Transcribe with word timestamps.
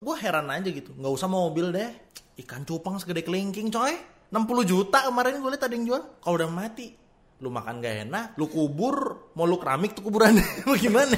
gue 0.00 0.16
heran 0.16 0.48
aja 0.48 0.64
gitu. 0.64 0.96
Nggak 0.96 1.12
usah 1.12 1.28
mobil 1.28 1.76
deh. 1.76 1.92
Ikan 2.40 2.64
cupang 2.64 2.96
segede 2.96 3.20
kelingking 3.20 3.68
coy. 3.68 3.92
60 4.32 4.64
juta 4.64 5.04
kemarin 5.04 5.36
gue 5.44 5.52
liat 5.52 5.60
ada 5.60 5.76
yang 5.76 5.84
jual. 5.84 6.00
Kalau 6.24 6.40
udah 6.40 6.48
mati 6.48 6.96
lu 7.40 7.52
makan 7.52 7.84
gak 7.84 8.08
enak 8.08 8.36
lu 8.36 8.48
kubur 8.48 9.28
mau 9.36 9.44
lu 9.44 9.60
keramik 9.60 9.92
tuh 9.92 10.08
kuburannya. 10.08 10.40
Gimana? 10.80 11.12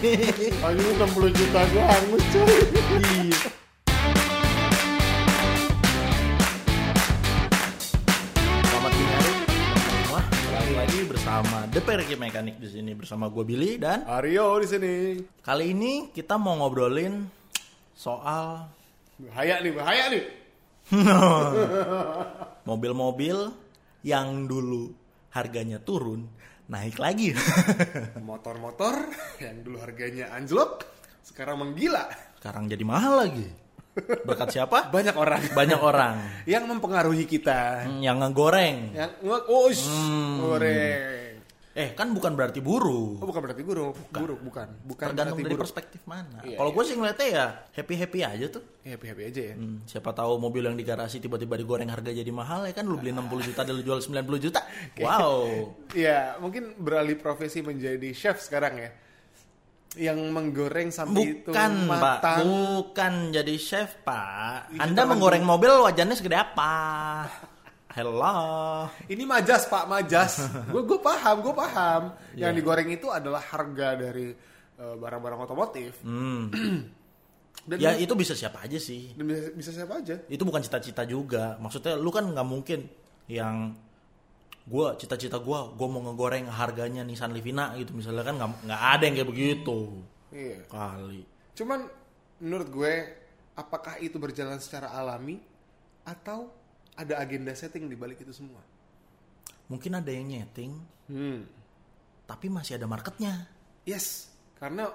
Anjing 0.66 0.98
60 0.98 1.14
juta 1.30 1.60
gue 1.70 1.78
hangus 1.94 2.24
cuy. 2.34 2.58
iya. 3.22 3.38
Selamat 8.66 8.92
dini 8.98 9.12
hari 9.14 9.32
semua. 9.78 10.20
Kembali 10.26 10.74
lagi 10.74 11.00
bersama 11.06 11.58
The 11.70 11.80
Perky 11.86 12.14
Mechanic 12.18 12.58
di 12.58 12.66
sini 12.66 12.98
bersama 12.98 13.30
gue 13.30 13.46
Billy 13.46 13.78
dan 13.78 14.02
Aryo 14.10 14.58
di 14.58 14.66
sini. 14.66 14.94
kali 15.38 15.70
ini 15.70 16.10
kita 16.10 16.34
mau 16.34 16.58
ngobrolin 16.58 17.41
soal 18.02 18.66
Bahaya 19.22 19.62
nih, 19.62 19.70
bahaya 19.70 20.04
nih. 20.10 20.24
mobil-mobil 22.68 23.54
yang 24.02 24.50
dulu 24.50 24.90
harganya 25.30 25.78
turun 25.78 26.26
naik 26.66 26.98
lagi. 26.98 27.30
Motor-motor 28.18 29.06
yang 29.38 29.62
dulu 29.62 29.78
harganya 29.78 30.34
anjlok, 30.34 30.82
sekarang 31.22 31.62
menggila. 31.62 32.10
Sekarang 32.42 32.66
jadi 32.66 32.82
mahal 32.82 33.22
lagi. 33.22 33.46
Berkat 34.26 34.48
siapa? 34.50 34.88
Banyak 34.96 35.14
orang 35.14 35.42
Banyak 35.52 35.78
orang 35.78 36.16
yang 36.42 36.66
mempengaruhi 36.66 37.28
kita. 37.28 37.86
Hmm, 37.86 38.02
yang 38.02 38.18
ngegoreng. 38.18 38.90
Yang 38.90 39.12
nge- 39.22 39.46
oh, 39.46 39.68
Hmm. 39.70 40.34
goreng. 40.42 41.21
Eh 41.72 41.96
kan 41.96 42.12
bukan 42.12 42.36
berarti 42.36 42.60
buruk. 42.60 43.16
Oh, 43.16 43.24
bukan 43.24 43.48
berarti 43.48 43.64
buruk, 43.64 43.96
buruk 44.12 44.44
bukan. 44.44 44.68
Bukan 44.84 45.06
Tergantung 45.08 45.40
dari 45.40 45.56
buruk. 45.56 45.64
perspektif 45.64 46.04
mana. 46.04 46.44
Iya, 46.44 46.60
Kalau 46.60 46.68
iya. 46.68 46.76
gue 46.76 46.84
sih 46.84 46.94
ngeliatnya 47.00 47.28
ya 47.32 47.46
happy 47.72 47.94
happy 47.96 48.18
aja 48.20 48.46
tuh. 48.52 48.62
Ya, 48.82 48.98
happy-happy 48.98 49.22
aja 49.24 49.42
ya. 49.48 49.54
Hmm, 49.56 49.78
siapa 49.86 50.10
tahu 50.10 50.36
mobil 50.36 50.66
yang 50.66 50.76
di 50.76 50.82
garasi 50.82 51.16
tiba-tiba 51.16 51.54
digoreng 51.54 51.88
harga 51.88 52.10
jadi 52.10 52.28
mahal 52.28 52.68
ya 52.68 52.74
kan 52.74 52.84
lu 52.84 52.98
beli 52.98 53.14
60 53.14 53.24
juta 53.46 53.60
dan 53.62 53.72
lu 53.72 53.82
jual 53.82 53.98
90 53.98 54.20
juta. 54.42 54.60
Wow. 55.00 55.38
Ya, 55.96 56.36
mungkin 56.36 56.76
beralih 56.76 57.16
profesi 57.16 57.64
menjadi 57.64 58.12
chef 58.12 58.42
sekarang 58.42 58.76
ya. 58.76 58.90
Yang 59.92 60.18
menggoreng 60.28 60.88
sampai 60.88 61.40
itu 61.40 61.52
Bukan, 61.52 61.72
Pak. 61.84 62.00
matang. 62.00 62.38
Bukan 62.44 63.12
jadi 63.28 63.54
chef, 63.56 64.00
Pak. 64.00 64.72
Anda 64.76 65.04
menggoreng 65.04 65.44
mobil 65.44 65.68
wajannya 65.68 66.16
segede 66.16 66.36
apa? 66.36 66.72
Hello. 67.92 68.88
Ini 69.04 69.22
majas 69.28 69.68
pak, 69.68 69.84
majas. 69.84 70.40
Gue 70.72 70.82
gue 70.88 70.96
paham, 70.96 71.44
gue 71.44 71.52
paham. 71.52 72.02
Iya. 72.32 72.48
Yang 72.48 72.52
digoreng 72.64 72.88
itu 72.88 73.06
adalah 73.12 73.44
harga 73.44 74.00
dari 74.00 74.32
eh, 74.80 74.94
barang-barang 74.96 75.40
otomotif. 75.44 76.00
Hmm. 76.00 76.48
Dan, 77.62 77.78
Ya 77.78 77.94
itu 77.94 78.10
bisa 78.18 78.34
siapa 78.34 78.58
aja 78.66 78.74
sih. 78.74 79.14
dan 79.14 79.22
bisa, 79.22 79.54
bisa 79.54 79.70
siapa 79.70 80.02
aja. 80.02 80.18
Itu 80.26 80.42
bukan 80.42 80.66
cita-cita 80.66 81.06
juga. 81.06 81.54
Maksudnya 81.62 81.94
lu 81.94 82.10
kan 82.10 82.26
nggak 82.26 82.48
mungkin 82.48 82.90
yang 83.30 83.78
gua 84.66 84.98
cita-cita 84.98 85.38
gua 85.38 85.70
gua 85.70 85.86
mau 85.86 86.02
ngegoreng 86.10 86.50
harganya 86.50 87.06
Nissan 87.06 87.30
Livina 87.30 87.70
gitu 87.78 87.94
misalnya 87.94 88.26
kan 88.26 88.34
nggak 88.34 88.50
nggak 88.66 88.82
ada 88.82 89.02
yang 89.06 89.14
kayak 89.14 89.30
begitu 89.30 89.78
Iya. 90.34 90.58
kali. 90.66 91.22
Cuman 91.54 91.86
menurut 92.42 92.66
gue, 92.66 92.94
apakah 93.54 93.94
itu 94.02 94.18
berjalan 94.18 94.58
secara 94.58 94.90
alami 94.90 95.38
atau 96.02 96.50
ada 96.94 97.14
agenda 97.16 97.52
setting 97.52 97.86
di 97.86 97.94
balik 97.94 98.20
itu 98.20 98.30
semua? 98.30 98.60
Mungkin 99.66 99.92
ada 99.94 100.08
yang 100.08 100.26
nyeting 100.26 100.72
Hmm. 101.04 101.44
tapi 102.24 102.46
masih 102.46 102.74
ada 102.74 102.86
marketnya. 102.86 103.44
Yes, 103.82 104.30
karena 104.56 104.88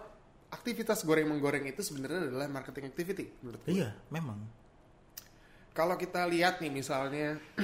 aktivitas 0.47 1.03
goreng 1.03 1.27
menggoreng 1.27 1.65
itu 1.65 1.81
sebenarnya 1.81 2.27
adalah 2.27 2.47
marketing 2.47 2.87
activity 2.87 3.25
menurut 3.39 3.59
gue. 3.61 3.75
Iya, 3.75 3.91
memang. 4.07 4.39
Kalau 5.71 5.93
kita 5.93 6.25
lihat 6.25 6.57
nih 6.57 6.71
misalnya 6.71 7.37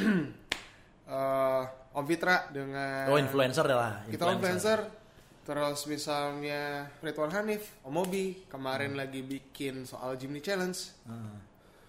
eh, 1.07 1.63
Om 1.93 2.05
Fitra 2.05 2.49
dengan 2.49 3.07
Oh, 3.07 3.17
influencer 3.17 3.65
lah. 3.65 4.03
kita 4.05 4.25
influencer 4.29 4.79
terus 5.43 5.83
misalnya 5.85 6.87
Ridwan 6.99 7.27
Hanif 7.29 7.75
Om 7.81 7.91
Mobi 7.91 8.47
kemarin 8.47 8.95
lagi 8.95 9.19
bikin 9.19 9.83
soal 9.83 10.15
Jimny 10.15 10.39
Challenge 10.39 10.77
Ah. 11.03 11.35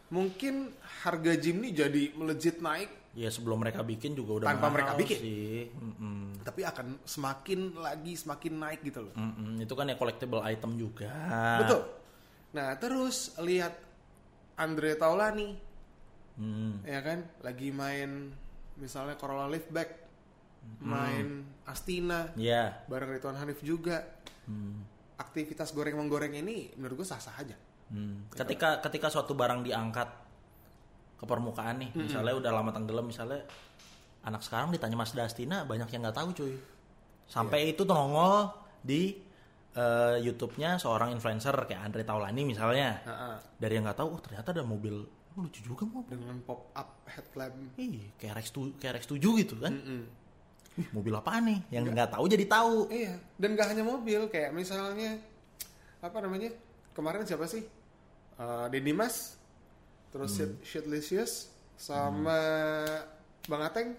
Mungkin 0.07 0.69
harga 1.01 1.33
Jimny 1.35 1.71
jadi 1.71 2.13
melejit 2.13 2.59
naik 2.59 2.91
Ya 3.15 3.31
sebelum 3.31 3.63
mereka 3.63 3.81
bikin 3.81 4.13
juga 4.13 4.43
udah 4.43 4.47
Tanpa 4.49 4.67
mahal 4.67 4.75
mereka 4.75 4.93
bikin. 4.99 5.19
sih. 5.19 5.59
Mm-mm. 5.71 6.43
tapi 6.43 6.61
akan 6.63 6.99
semakin 7.01 7.61
lagi 7.75 8.13
semakin 8.13 8.53
naik 8.57 8.81
gitu 8.83 9.01
loh 9.03 9.15
Mm-mm. 9.15 9.59
Itu 9.59 9.73
kan 9.73 9.87
ya 9.87 9.95
collectible 9.95 10.43
item 10.43 10.75
juga. 10.75 11.09
betul 11.57 11.81
nah 12.51 12.75
terus 12.75 13.17
lihat 13.39 13.75
Andre 14.55 14.95
Taulani 14.95 15.51
Hmm. 16.35 16.83
ya 16.83 16.99
kan 16.99 17.23
lagi 17.41 17.71
main 17.71 18.35
misalnya 18.75 19.15
Corolla 19.15 19.47
Liftback 19.47 20.03
main 20.81 21.47
Astina 21.63 22.35
Ya. 22.35 22.83
bareng 22.85 23.07
Ridwan 23.13 23.37
Hanif 23.37 23.63
juga 23.63 24.03
Hmm. 24.43 24.83
aktivitas 25.15 25.71
goreng 25.71 25.95
menggoreng 25.95 26.35
ini 26.35 26.75
menurut 26.75 27.01
gue 27.01 27.09
sah-sah 27.09 27.39
aja 27.39 27.55
Hmm. 27.95 28.27
Ketika 28.35 28.83
ketika 28.83 29.07
suatu 29.07 29.39
barang 29.39 29.63
diangkat 29.63 30.09
ke 31.15 31.25
permukaan 31.25 31.79
nih, 31.79 31.91
misalnya 31.95 32.35
udah 32.35 32.51
lama 32.51 32.75
tenggelam, 32.75 33.07
misalnya 33.07 33.47
anak 34.27 34.43
sekarang 34.43 34.75
ditanya 34.75 34.99
Mas 34.99 35.15
Dastina 35.15 35.63
banyak 35.63 35.87
yang 35.95 36.03
nggak 36.03 36.19
tahu 36.19 36.29
cuy. 36.35 36.55
Sampai 37.31 37.71
itu 37.71 37.87
nongol 37.87 38.51
di 38.83 39.15
eh, 39.79 40.17
YouTube-nya 40.27 40.83
seorang 40.83 41.15
influencer 41.15 41.55
kayak 41.55 41.87
Andre 41.87 42.03
Taulani 42.03 42.43
misalnya. 42.43 42.99
Ha-ha. 43.07 43.31
Dari 43.63 43.79
yang 43.79 43.87
nggak 43.87 43.99
tahu, 44.03 44.19
oh 44.19 44.21
ternyata 44.21 44.51
ada 44.51 44.67
mobil 44.67 45.07
oh, 45.07 45.41
lucu 45.47 45.63
juga 45.63 45.87
mobil. 45.87 46.19
dengan 46.19 46.37
pop 46.43 46.75
up 46.75 47.07
headlamp 47.07 47.79
Ih, 47.79 48.11
kayak 48.19 48.43
Rex 48.43 48.51
7, 48.51 48.75
kayak 48.83 48.93
Rex 48.99 49.05
7 49.07 49.23
gitu 49.23 49.55
kan. 49.63 49.71
Mm-mm. 49.71 50.03
Ih, 50.83 50.89
mobil 50.91 51.15
apaan 51.15 51.47
nih? 51.47 51.61
Yang 51.71 51.95
nggak 51.95 52.11
tahu 52.11 52.25
jadi 52.27 52.45
tahu. 52.51 52.77
iya 52.91 53.15
dan 53.39 53.55
gak 53.55 53.71
hanya 53.71 53.85
mobil 53.87 54.27
kayak 54.27 54.51
misalnya 54.51 55.15
apa 56.03 56.19
namanya 56.19 56.51
kemarin 56.93 57.25
siapa 57.25 57.47
sih 57.47 57.65
uh, 58.39 58.67
Denny 58.71 58.95
Mas 58.95 59.37
terus 60.15 60.31
Shit 60.39 60.63
Shitlicious 60.63 61.51
sama 61.75 62.39
Bang 63.51 63.63
Ateng 63.67 63.99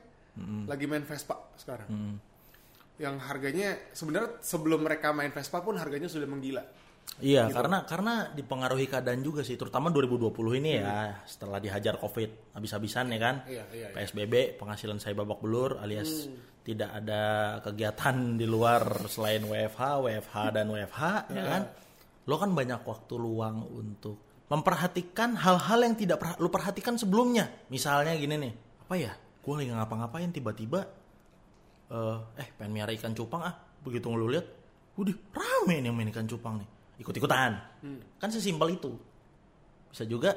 lagi 0.68 0.85
main 0.88 1.03
Vespa 1.03 1.35
sekarang. 1.56 1.88
Hmm. 1.88 2.18
yang 2.96 3.19
harganya 3.19 3.75
sebenarnya 3.91 4.40
sebelum 4.40 4.88
mereka 4.88 5.12
main 5.12 5.28
Vespa 5.28 5.59
pun 5.59 5.75
harganya 5.75 6.07
sudah 6.07 6.31
menggila. 6.31 6.63
Iya, 7.19 7.47
karena 7.51 7.84
karena 7.84 8.31
dipengaruhi 8.31 8.88
keadaan 8.88 9.19
juga 9.19 9.44
sih, 9.44 9.59
terutama 9.59 9.91
2020 9.91 10.31
ini 10.63 10.79
ya, 10.79 11.19
setelah 11.28 11.59
dihajar 11.59 12.00
Covid 12.00 12.56
habis-habisan 12.56 13.12
ya 13.12 13.19
kan. 13.19 13.35
Iya, 13.47 13.63
iya, 13.72 13.88
iya. 13.91 13.96
PSBB, 13.96 14.56
penghasilan 14.56 15.00
saya 15.00 15.12
babak 15.12 15.44
belur 15.44 15.79
alias 15.79 16.31
tidak 16.66 16.91
ada 16.91 17.23
kegiatan 17.62 18.40
di 18.40 18.47
luar 18.50 19.12
selain 19.12 19.44
WFH, 19.44 19.84
WFH 20.02 20.35
dan 20.56 20.66
WFH 20.72 21.03
ya 21.31 21.44
kan. 21.44 21.63
Lo 22.25 22.35
kan 22.41 22.52
banyak 22.57 22.81
waktu 22.84 23.16
luang 23.19 23.63
untuk 23.69 24.25
memperhatikan 24.45 25.33
hal-hal 25.33 25.79
yang 25.81 25.95
tidak 25.97 26.22
per- 26.22 26.38
lo 26.38 26.53
perhatikan 26.53 26.95
sebelumnya. 27.01 27.50
Misalnya 27.73 28.13
gini 28.13 28.35
nih, 28.38 28.53
apa 28.85 28.95
ya? 28.95 29.11
Gue 29.41 29.61
lagi 29.61 29.69
ngapa-ngapain 29.73 30.29
tiba-tiba 30.33 30.81
eh 31.85 32.17
eh 32.41 32.47
pengen 32.57 32.73
miara 32.73 32.89
ikan 32.97 33.13
cupang 33.13 33.45
ah. 33.45 33.53
Begitu 33.85 34.09
lu 34.09 34.25
lihat 34.29 34.45
udah 34.97 35.13
rame 35.38 35.85
nih 35.85 35.89
yang 35.89 35.95
main 35.97 36.09
ikan 36.09 36.25
cupang 36.25 36.57
nih. 36.57 36.69
Ikut-ikutan. 37.01 37.51
Kan 38.17 38.29
sesimpel 38.34 38.73
itu. 38.73 38.89
Bisa 39.94 40.05
juga 40.09 40.34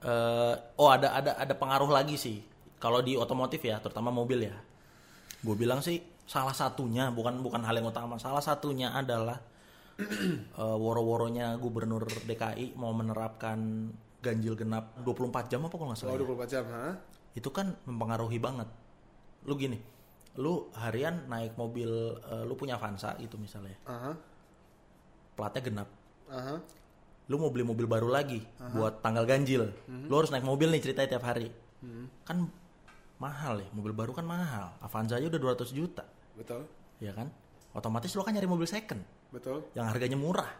eh 0.00 0.54
oh 0.80 0.88
ada 0.88 1.12
ada 1.16 1.36
ada 1.36 1.54
pengaruh 1.56 1.92
lagi 1.92 2.16
sih. 2.16 2.40
Kalau 2.80 3.04
di 3.04 3.12
otomotif 3.12 3.60
ya 3.60 3.76
terutama 3.76 4.08
mobil 4.08 4.48
ya. 4.48 4.56
Gue 5.44 5.56
bilang 5.56 5.84
sih 5.84 6.00
salah 6.24 6.56
satunya 6.56 7.12
bukan 7.12 7.44
bukan 7.44 7.60
hal 7.60 7.76
yang 7.76 7.92
utama. 7.92 8.16
Salah 8.16 8.40
satunya 8.40 8.96
adalah 8.96 9.36
eh, 10.56 10.76
woro-woronya 10.76 11.56
gubernur 11.56 12.04
DKI 12.26 12.74
mau 12.76 12.90
menerapkan 12.92 13.90
ganjil 14.20 14.52
genap 14.52 14.92
24 15.00 15.48
jam 15.48 15.64
apa 15.64 15.74
kalau 15.74 15.88
nggak 15.92 16.00
salah 16.00 16.14
ya? 16.16 16.20
24 16.20 16.52
jam 16.52 16.64
ha? 16.68 16.86
itu 17.30 17.48
kan 17.48 17.78
mempengaruhi 17.86 18.36
banget. 18.36 18.68
Lu 19.46 19.54
gini, 19.56 19.78
lu 20.36 20.68
harian 20.76 21.24
naik 21.30 21.54
mobil, 21.54 21.88
eh, 22.20 22.44
lu 22.44 22.58
punya 22.58 22.76
Avanza 22.76 23.14
gitu 23.16 23.38
misalnya, 23.38 23.78
Aha, 23.86 24.12
platnya 25.38 25.62
genap. 25.62 25.88
aha. 26.28 26.58
Lu 27.30 27.38
mau 27.38 27.48
beli 27.54 27.62
mobil 27.62 27.86
baru 27.86 28.10
lagi 28.10 28.42
buat 28.74 29.06
tanggal 29.06 29.22
ganjil, 29.22 29.70
lu 29.86 30.14
harus 30.18 30.34
naik 30.34 30.42
mobil 30.42 30.66
nih 30.74 30.82
ceritanya 30.82 31.14
tiap 31.16 31.22
hari. 31.22 31.46
Kan 32.26 32.50
mahal 33.22 33.62
ya, 33.62 33.68
mobil 33.70 33.94
baru 33.94 34.10
kan 34.10 34.26
mahal. 34.26 34.74
Avanza 34.82 35.14
aja 35.14 35.30
udah 35.30 35.38
200 35.38 35.70
juta, 35.70 36.02
betul 36.34 36.66
ya 36.98 37.14
kan? 37.14 37.30
Otomatis 37.70 38.10
lu 38.18 38.26
kan 38.26 38.34
nyari 38.34 38.50
mobil 38.50 38.66
second 38.66 38.98
betul 39.30 39.66
yang 39.74 39.86
harganya 39.88 40.18
murah. 40.18 40.50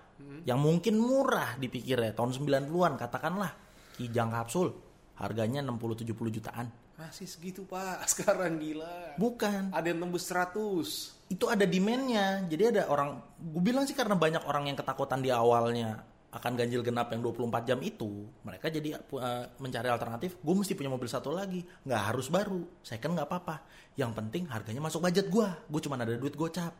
Yang 0.44 0.61
mungkin 0.61 0.94
murah 1.00 1.56
dipikirnya 1.56 2.12
tahun 2.12 2.37
90-an 2.37 3.00
katakanlah 3.00 3.52
Kijang 3.96 4.28
kapsul 4.28 4.69
harganya 5.17 5.64
60 5.64 6.05
70 6.05 6.37
jutaan. 6.37 6.69
masih 7.00 7.25
segitu 7.25 7.64
pak 7.64 8.05
sekarang 8.12 8.61
gila 8.61 9.17
Bukan. 9.17 9.72
ada 9.72 9.88
yang 9.88 10.05
tembus 10.05 10.28
100 10.28 11.32
itu 11.32 11.44
ada 11.49 11.64
demandnya 11.64 12.44
jadi 12.44 12.69
ada 12.76 12.82
orang 12.93 13.17
gue 13.40 13.62
bilang 13.64 13.88
sih 13.88 13.96
karena 13.96 14.12
banyak 14.12 14.44
orang 14.44 14.69
yang 14.69 14.76
ketakutan 14.76 15.25
di 15.25 15.32
awalnya 15.32 16.05
akan 16.31 16.52
ganjil 16.55 16.84
genap 16.84 17.11
yang 17.11 17.26
24 17.26 17.67
jam 17.67 17.81
itu, 17.82 18.22
mereka 18.46 18.70
jadi 18.70 18.94
uh, 19.02 19.50
mencari 19.58 19.90
alternatif. 19.90 20.38
Gue 20.38 20.55
mesti 20.55 20.78
punya 20.78 20.87
mobil 20.87 21.11
satu 21.11 21.34
lagi, 21.34 21.67
nggak 21.82 22.02
harus 22.06 22.31
baru, 22.31 22.62
saya 22.87 23.02
kan 23.02 23.19
nggak 23.19 23.26
apa-apa. 23.26 23.67
Yang 23.99 24.14
penting 24.14 24.43
harganya 24.46 24.78
masuk 24.78 25.02
budget 25.02 25.26
gue, 25.26 25.43
gue 25.50 25.81
cuma 25.82 25.99
ada 25.99 26.14
duit 26.14 26.38
gocap. 26.38 26.70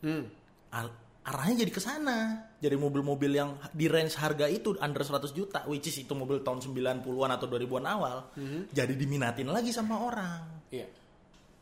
Hmm. 0.00 0.32
Al- 0.72 0.96
arahnya 1.28 1.68
jadi 1.68 1.72
ke 1.72 1.82
sana. 1.84 2.48
Jadi 2.56 2.76
mobil-mobil 2.80 3.36
yang 3.36 3.60
di 3.76 3.84
range 3.84 4.16
harga 4.16 4.48
itu 4.48 4.72
under 4.80 5.04
100 5.04 5.28
juta, 5.36 5.60
which 5.68 5.92
is 5.92 6.00
itu 6.00 6.16
mobil 6.16 6.40
tahun 6.40 6.64
90-an 6.64 7.30
atau 7.36 7.46
2000-an 7.46 7.84
awal, 7.84 8.16
jadi 8.72 8.92
diminatin 8.96 9.52
lagi 9.52 9.68
sama 9.70 10.00
orang. 10.00 10.64
Iya. 10.72 10.88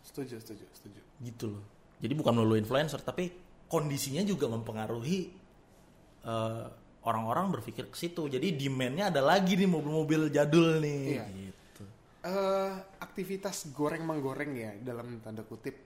Setuju, 0.06 0.38
setuju, 0.38 0.64
setuju. 0.70 1.00
Gitu 1.18 1.44
loh. 1.50 1.64
Jadi 1.98 2.12
bukan 2.14 2.32
melulu 2.38 2.54
influencer, 2.54 3.02
tapi 3.02 3.34
kondisinya 3.66 4.22
juga 4.22 4.46
mempengaruhi 4.46 5.18
eh, 6.22 6.66
orang-orang 7.02 7.58
berpikir 7.58 7.90
ke 7.90 7.96
situ. 7.98 8.30
Jadi 8.30 8.54
demand-nya 8.54 9.10
ada 9.10 9.22
lagi 9.22 9.58
nih 9.58 9.66
mobil-mobil 9.66 10.30
jadul 10.30 10.78
nih. 10.78 11.02
Iya. 11.18 11.24
Gitu. 11.34 11.82
Eh, 12.26 12.72
aktivitas 13.02 13.70
goreng 13.74 14.06
menggoreng 14.06 14.50
ya 14.54 14.70
dalam 14.78 15.18
tanda 15.22 15.42
kutip 15.42 15.85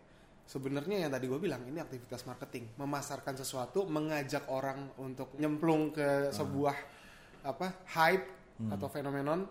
sebenarnya 0.50 0.96
yang 1.00 1.10
tadi 1.10 1.24
gue 1.24 1.38
bilang 1.38 1.62
ini 1.62 1.78
aktivitas 1.78 2.26
marketing 2.26 2.74
memasarkan 2.74 3.38
sesuatu 3.38 3.86
mengajak 3.86 4.50
orang 4.50 4.90
untuk 4.98 5.30
nyemplung 5.36 5.90
ke 5.90 6.28
sebuah 6.30 6.74
apa 7.42 7.86
hype 7.88 8.26
atau 8.66 8.86
fenomenon 8.86 9.46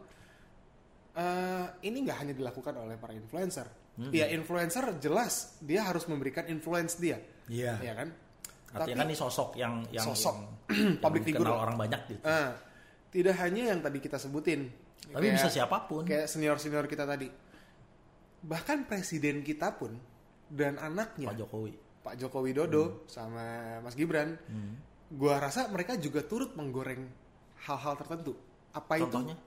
Eh, 1.12 1.66
ini 1.84 2.06
nggak 2.06 2.18
hanya 2.18 2.34
dilakukan 2.34 2.72
oleh 2.78 2.96
para 2.96 3.12
influencer 3.12 3.66
ya 4.08 4.30
influencer 4.30 4.96
jelas 5.00 5.58
dia 5.60 5.84
harus 5.84 6.06
memberikan 6.06 6.48
influence 6.48 6.96
dia 6.96 7.20
Iya. 7.50 7.76
ya 7.82 7.94
kan 7.94 8.10
Artinya 8.72 9.04
kan 9.04 9.08
ini 9.10 9.18
sosok 9.18 9.58
yang 9.58 9.84
yang 9.90 10.06
Sosok. 10.06 10.36
yang, 10.70 10.96
Public 11.04 11.20
yang 11.20 11.28
figure 11.28 11.42
dikenal 11.44 11.58
lah. 11.58 11.66
orang 11.66 11.76
banyak 11.76 12.02
gitu. 12.08 12.22
Ah, 12.24 12.54
tidak 13.10 13.36
hanya 13.42 13.74
yang 13.74 13.80
tadi 13.82 13.98
kita 13.98 14.16
sebutin 14.16 14.70
Tapi 15.02 15.18
Kayak- 15.18 15.36
bisa 15.36 15.48
siapa 15.50 15.78
pun. 15.84 16.06
kayak 16.06 16.30
senior 16.30 16.56
senior 16.56 16.86
kita 16.86 17.04
tadi 17.04 17.28
bahkan 18.40 18.86
presiden 18.86 19.42
kita 19.42 19.76
pun 19.76 19.98
dan 20.50 20.82
anaknya 20.82 21.30
Pak 21.30 21.38
Jokowi. 21.38 21.74
Pak 22.00 22.16
Joko 22.18 22.42
Widodo 22.42 23.06
sama 23.06 23.78
Mas 23.80 23.94
Gibran, 23.94 24.34
gua 25.12 25.38
rasa 25.38 25.70
mereka 25.70 25.94
juga 25.96 26.26
turut 26.26 26.56
menggoreng 26.56 27.06
hal-hal 27.68 27.94
tertentu. 27.96 28.34
Apa 28.72 28.98
Contohnya? 28.98 29.36
itu? 29.36 29.46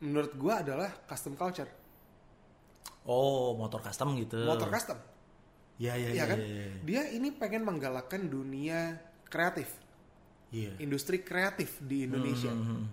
Menurut 0.00 0.32
gua 0.36 0.62
adalah 0.62 0.90
custom 1.04 1.34
culture, 1.34 1.68
Oh, 3.04 3.56
motor 3.56 3.80
custom 3.80 4.12
gitu. 4.14 4.44
motor 4.44 4.68
custom, 4.68 4.98
Iya, 5.80 5.96
iya, 5.96 6.08
ya 6.08 6.14
iya. 6.14 6.24
kan? 6.28 6.38
iya, 6.38 6.46
iya. 6.46 6.66
Dia 6.84 7.02
ini 7.16 7.32
pengen 7.32 7.64
menggalakkan 7.64 8.28
dunia 8.28 9.00
kreatif, 9.26 9.72
Iya. 10.52 10.76
industri 10.78 11.24
kreatif 11.24 11.80
di 11.80 12.04
Indonesia, 12.04 12.52
Hmm, 12.52 12.60
hmm, 12.60 12.76
hmm. 12.76 12.86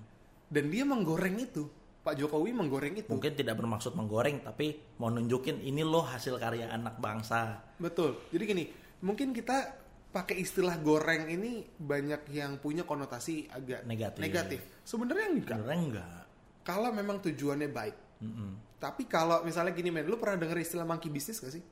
dan 0.47 0.65
dia 0.71 0.83
menggoreng 0.87 1.35
itu. 1.37 1.67
Pak 2.07 2.15
Jokowi 2.15 2.55
menggoreng 2.55 2.95
itu, 2.95 3.11
Mungkin 3.11 3.35
tidak 3.35 3.59
bermaksud 3.59 3.91
menggoreng, 3.91 4.39
tapi 4.39 4.79
mau 4.95 5.11
nunjukin 5.11 5.59
ini 5.59 5.83
loh 5.83 6.07
hasil 6.07 6.39
karya 6.39 6.71
anak 6.71 6.95
bangsa. 7.03 7.59
betul. 7.75 8.15
Jadi 8.31 8.43
gini, 8.47 8.63
mungkin 9.03 9.35
kita 9.35 9.75
pakai 10.07 10.39
istilah 10.39 10.79
goreng 10.79 11.27
ini 11.27 11.67
banyak 11.75 12.31
yang 12.31 12.63
punya 12.63 12.87
konotasi 12.87 13.51
agak 13.51 13.83
Negatif. 13.83 14.63
Sebenarnya 14.87 15.27
enggak. 15.27 15.57
Sebenarnya 15.59 15.79
enggak. 15.83 16.23
Kalau 16.63 16.89
memang 16.95 17.19
tujuannya 17.19 17.67
baik. 17.67 17.95
Mm-mm. 18.23 18.51
Tapi 18.79 19.03
kalau 19.05 19.43
misalnya 19.43 19.75
gini 19.75 19.91
men, 19.91 20.07
lu 20.07 20.15
pernah 20.15 20.39
denger 20.39 20.57
istilah 20.57 20.87
monkey 20.87 21.11
business 21.11 21.37
gak 21.37 21.53
sih? 21.53 21.63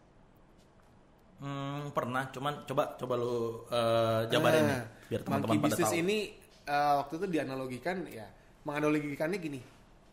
Hmm, 1.36 1.92
pernah, 1.92 2.31
cuman 2.31 2.64
coba 2.64 2.96
coba 2.96 3.14
lu 3.20 3.64
eh, 3.68 4.22
jabarin 4.31 4.62
Ah, 4.62 4.68
nih, 4.72 4.81
biar 5.12 5.22
monkey 5.22 5.28
teman-teman 5.28 5.56
pada 5.58 5.66
business 5.68 5.92
tahu. 5.92 6.02
ini 6.02 6.18
eh, 6.64 6.94
waktu 6.96 7.14
itu 7.20 7.28
dianalogikan 7.28 7.98
ya, 8.08 8.28
menganalogikannya 8.64 9.38
gini, 9.38 9.60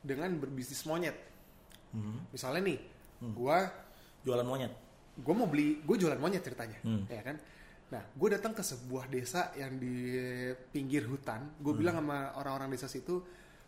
dengan 0.02 0.34
berbisnis 0.36 0.82
monyet. 0.84 1.14
Hmm. 1.94 2.26
Misalnya 2.28 2.62
nih, 2.66 2.78
gua 3.32 3.70
Jualan 4.22 4.46
monyet. 4.46 4.70
gue 5.12 5.34
mau 5.34 5.44
beli, 5.44 5.82
gue 5.82 5.96
jualan 5.98 6.16
monyet 6.16 6.40
ceritanya, 6.40 6.78
Hmm. 6.80 7.04
ya 7.04 7.20
kan? 7.20 7.36
Nah, 7.92 8.00
gue 8.16 8.28
datang 8.32 8.56
ke 8.56 8.64
sebuah 8.64 9.04
desa 9.06 9.52
yang 9.52 9.76
di 9.76 10.08
pinggir 10.72 11.04
hutan. 11.04 11.52
Gue 11.60 11.76
bilang 11.76 12.00
sama 12.00 12.32
orang-orang 12.40 12.72
desa 12.72 12.88
situ, 12.88 13.20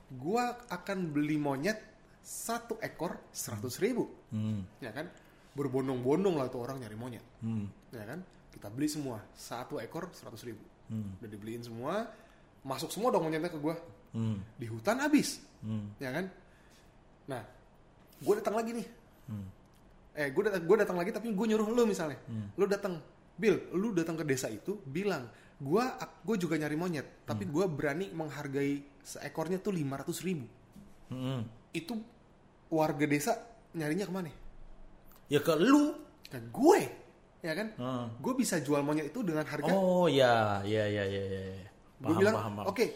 gue 0.09 0.45
akan 0.73 1.13
beli 1.13 1.37
monyet 1.37 1.77
satu 2.25 2.81
ekor 2.81 3.21
seratus 3.29 3.77
ribu, 3.77 4.09
Hmm. 4.33 4.65
ya 4.81 4.95
kan? 4.97 5.11
Berbondong-bondong 5.53 6.35
lah 6.41 6.49
tuh 6.49 6.65
orang 6.65 6.81
nyari 6.81 6.97
monyet, 6.97 7.25
Hmm. 7.45 7.69
ya 7.93 8.09
kan? 8.09 8.25
Kita 8.49 8.73
beli 8.73 8.89
semua 8.89 9.21
satu 9.37 9.77
ekor 9.77 10.09
seratus 10.17 10.49
ribu, 10.49 10.65
Hmm. 10.89 11.21
udah 11.21 11.29
dibeliin 11.29 11.61
semua, 11.61 12.09
masuk 12.65 12.89
semua 12.91 13.13
dong 13.13 13.29
monyetnya 13.29 13.53
ke 13.53 13.61
gue. 13.61 13.75
Hmm. 14.15 14.41
Di 14.57 14.67
hutan 14.67 14.99
habis, 14.99 15.39
Hmm. 15.61 15.93
ya 15.99 16.11
kan? 16.11 16.27
Nah, 17.29 17.43
gue 18.19 18.35
datang 18.37 18.55
lagi 18.55 18.71
nih. 18.73 18.87
Hmm. 19.29 19.47
Eh, 20.15 20.29
gue 20.31 20.43
datang, 20.47 20.63
gue 20.63 20.77
datang 20.79 20.97
lagi 20.97 21.11
tapi 21.11 21.29
gue 21.31 21.47
nyuruh 21.51 21.69
lu 21.69 21.85
misalnya. 21.85 22.17
Hmm. 22.25 22.49
Lu 22.55 22.65
datang, 22.65 23.03
Bill, 23.35 23.59
lu 23.75 23.91
datang 23.91 24.15
ke 24.15 24.23
desa 24.23 24.47
itu 24.47 24.79
bilang, 24.87 25.27
gue 25.59 25.85
gue 26.23 26.37
juga 26.39 26.55
nyari 26.55 26.77
monyet, 26.79 27.03
Hmm. 27.05 27.27
tapi 27.27 27.45
gue 27.45 27.65
berani 27.67 28.07
menghargai 28.11 29.03
seekornya 29.03 29.59
tuh 29.59 29.75
500 29.75 30.23
ribu. 30.23 30.47
Hmm. 31.11 31.43
Itu 31.75 31.99
warga 32.71 33.05
desa 33.05 33.35
nyarinya 33.75 34.07
ke 34.07 34.13
mana? 34.15 34.31
Ya 35.27 35.43
ke 35.43 35.53
lu. 35.59 35.99
Ke 36.31 36.39
gue, 36.39 36.81
ya 37.43 37.53
kan? 37.53 37.69
Hmm. 37.75 38.07
Gue 38.23 38.39
bisa 38.39 38.63
jual 38.63 38.81
monyet 38.81 39.11
itu 39.11 39.27
dengan 39.27 39.43
harga. 39.43 39.75
Oh 39.75 40.07
ya, 40.07 40.63
ya, 40.63 40.87
ya, 40.87 41.03
ya, 41.03 41.23
ya. 41.27 41.69
Gue 42.01 42.15
bilang, 42.17 42.35
oke, 42.65 42.87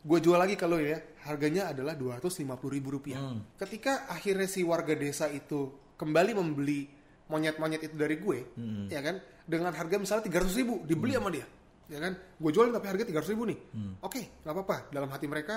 gue 0.00 0.18
jual 0.22 0.38
lagi 0.38 0.54
kalau 0.54 0.78
ya, 0.78 0.96
harganya 1.26 1.74
adalah 1.74 1.94
250 1.94 2.46
ribu 2.70 2.88
rupiah. 2.94 3.18
Hmm. 3.18 3.42
Ketika 3.58 4.06
akhirnya 4.06 4.46
si 4.46 4.62
warga 4.62 4.94
desa 4.94 5.26
itu 5.26 5.74
kembali 5.96 6.32
membeli 6.36 6.86
monyet-monyet 7.26 7.82
itu 7.82 7.96
dari 7.98 8.16
gue, 8.16 8.38
Hmm. 8.54 8.86
ya 8.86 9.02
kan, 9.02 9.18
dengan 9.42 9.74
harga 9.74 9.98
misalnya 9.98 10.24
300 10.30 10.54
ribu, 10.54 10.86
dibeli 10.86 11.18
sama 11.18 11.30
dia, 11.34 11.42
ya 11.90 11.98
kan, 11.98 12.14
gue 12.14 12.50
jualin 12.54 12.70
tapi 12.70 12.86
harga 12.86 13.02
300 13.02 13.32
ribu 13.34 13.42
nih, 13.50 13.58
Hmm. 13.74 13.92
oke, 13.98 14.20
nggak 14.46 14.54
apa-apa, 14.54 14.76
dalam 14.94 15.10
hati 15.10 15.26
mereka, 15.26 15.54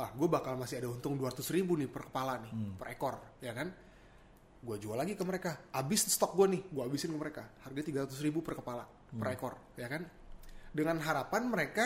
ah, 0.00 0.08
gue 0.16 0.28
bakal 0.32 0.56
masih 0.56 0.80
ada 0.80 0.88
untung 0.88 1.20
200 1.20 1.44
ribu 1.52 1.76
nih 1.76 1.92
per 1.92 2.08
kepala 2.08 2.40
nih, 2.40 2.52
Hmm. 2.56 2.72
per 2.80 2.88
ekor, 2.96 3.20
ya 3.44 3.52
kan, 3.52 3.68
gue 4.60 4.76
jual 4.80 4.96
lagi 4.96 5.12
ke 5.12 5.24
mereka, 5.24 5.60
habis 5.76 6.08
stok 6.08 6.32
gue 6.36 6.46
nih, 6.56 6.62
gue 6.72 6.82
habisin 6.88 7.12
ke 7.12 7.18
mereka, 7.20 7.42
harga 7.68 7.80
300 7.84 8.20
ribu 8.24 8.40
per 8.40 8.56
kepala, 8.56 8.88
per 8.88 9.28
Hmm. 9.28 9.36
ekor, 9.36 9.54
ya 9.76 9.92
kan, 9.92 10.08
dengan 10.72 10.96
harapan 11.04 11.42
mereka 11.52 11.84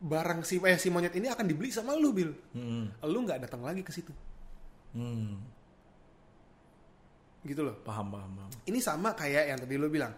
barang 0.00 0.40
si 0.42 0.56
eh, 0.58 0.74
si 0.74 0.88
monyet 0.88 1.12
ini 1.12 1.28
akan 1.28 1.44
dibeli 1.44 1.68
sama 1.68 1.92
lu 1.92 2.10
Bill, 2.10 2.32
Hmm. 2.52 2.88
lu 3.04 3.18
nggak 3.20 3.44
datang 3.44 3.60
lagi 3.60 3.80
ke 3.80 3.92
situ, 3.92 4.12
Hmm. 4.92 5.36
gitu 7.42 7.60
loh. 7.60 7.76
Paham, 7.80 8.08
paham, 8.08 8.30
paham. 8.34 8.50
Ini 8.64 8.78
sama 8.80 9.12
kayak 9.12 9.44
yang 9.46 9.58
tadi 9.58 9.74
lu 9.76 9.88
bilang, 9.88 10.12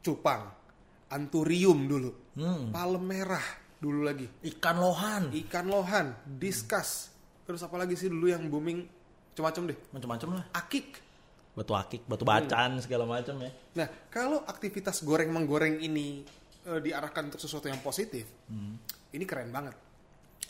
cupang, 0.00 0.50
anturium 1.08 1.86
dulu, 1.86 2.10
Hmm. 2.34 2.70
palem 2.70 3.02
merah 3.02 3.46
dulu 3.78 4.02
lagi, 4.02 4.26
Ikan 4.44 4.76
lohan. 4.76 5.30
ikan 5.46 5.66
lohan, 5.66 6.06
diskus, 6.26 7.10
terus 7.42 7.62
apa 7.62 7.78
lagi 7.78 7.94
sih 7.94 8.10
dulu 8.10 8.26
yang 8.26 8.46
booming, 8.46 8.82
macam-macam 9.30 9.62
deh, 9.70 9.78
Macam-macam 9.94 10.28
lah. 10.34 10.44
akik. 10.52 11.06
Batu 11.54 11.74
akik, 11.74 12.06
batu 12.06 12.22
bacan, 12.22 12.78
segala 12.78 13.02
macam 13.02 13.34
ya. 13.38 13.50
Nah, 13.74 13.88
kalau 14.10 14.46
aktivitas 14.46 15.02
goreng 15.02 15.30
menggoreng 15.30 15.82
ini 15.82 16.22
eh, 16.68 16.80
diarahkan 16.80 17.32
untuk 17.32 17.40
sesuatu 17.40 17.66
yang 17.66 17.80
positif, 17.80 18.28
ini 19.08 19.24
keren 19.24 19.48
banget. 19.48 19.72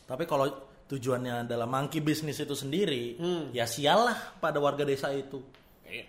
Tapi 0.02 0.25
kalau 0.25 0.48
tujuannya 0.84 1.44
adalah 1.44 1.64
monkey 1.64 2.00
business 2.00 2.40
itu 2.40 2.52
sendiri, 2.52 3.14
Hmm. 3.14 3.44
ya 3.52 3.64
sialah 3.64 4.34
pada 4.37 4.58
warga 4.58 4.82
desa 4.82 5.12
itu. 5.12 5.38
Iya. 5.84 6.06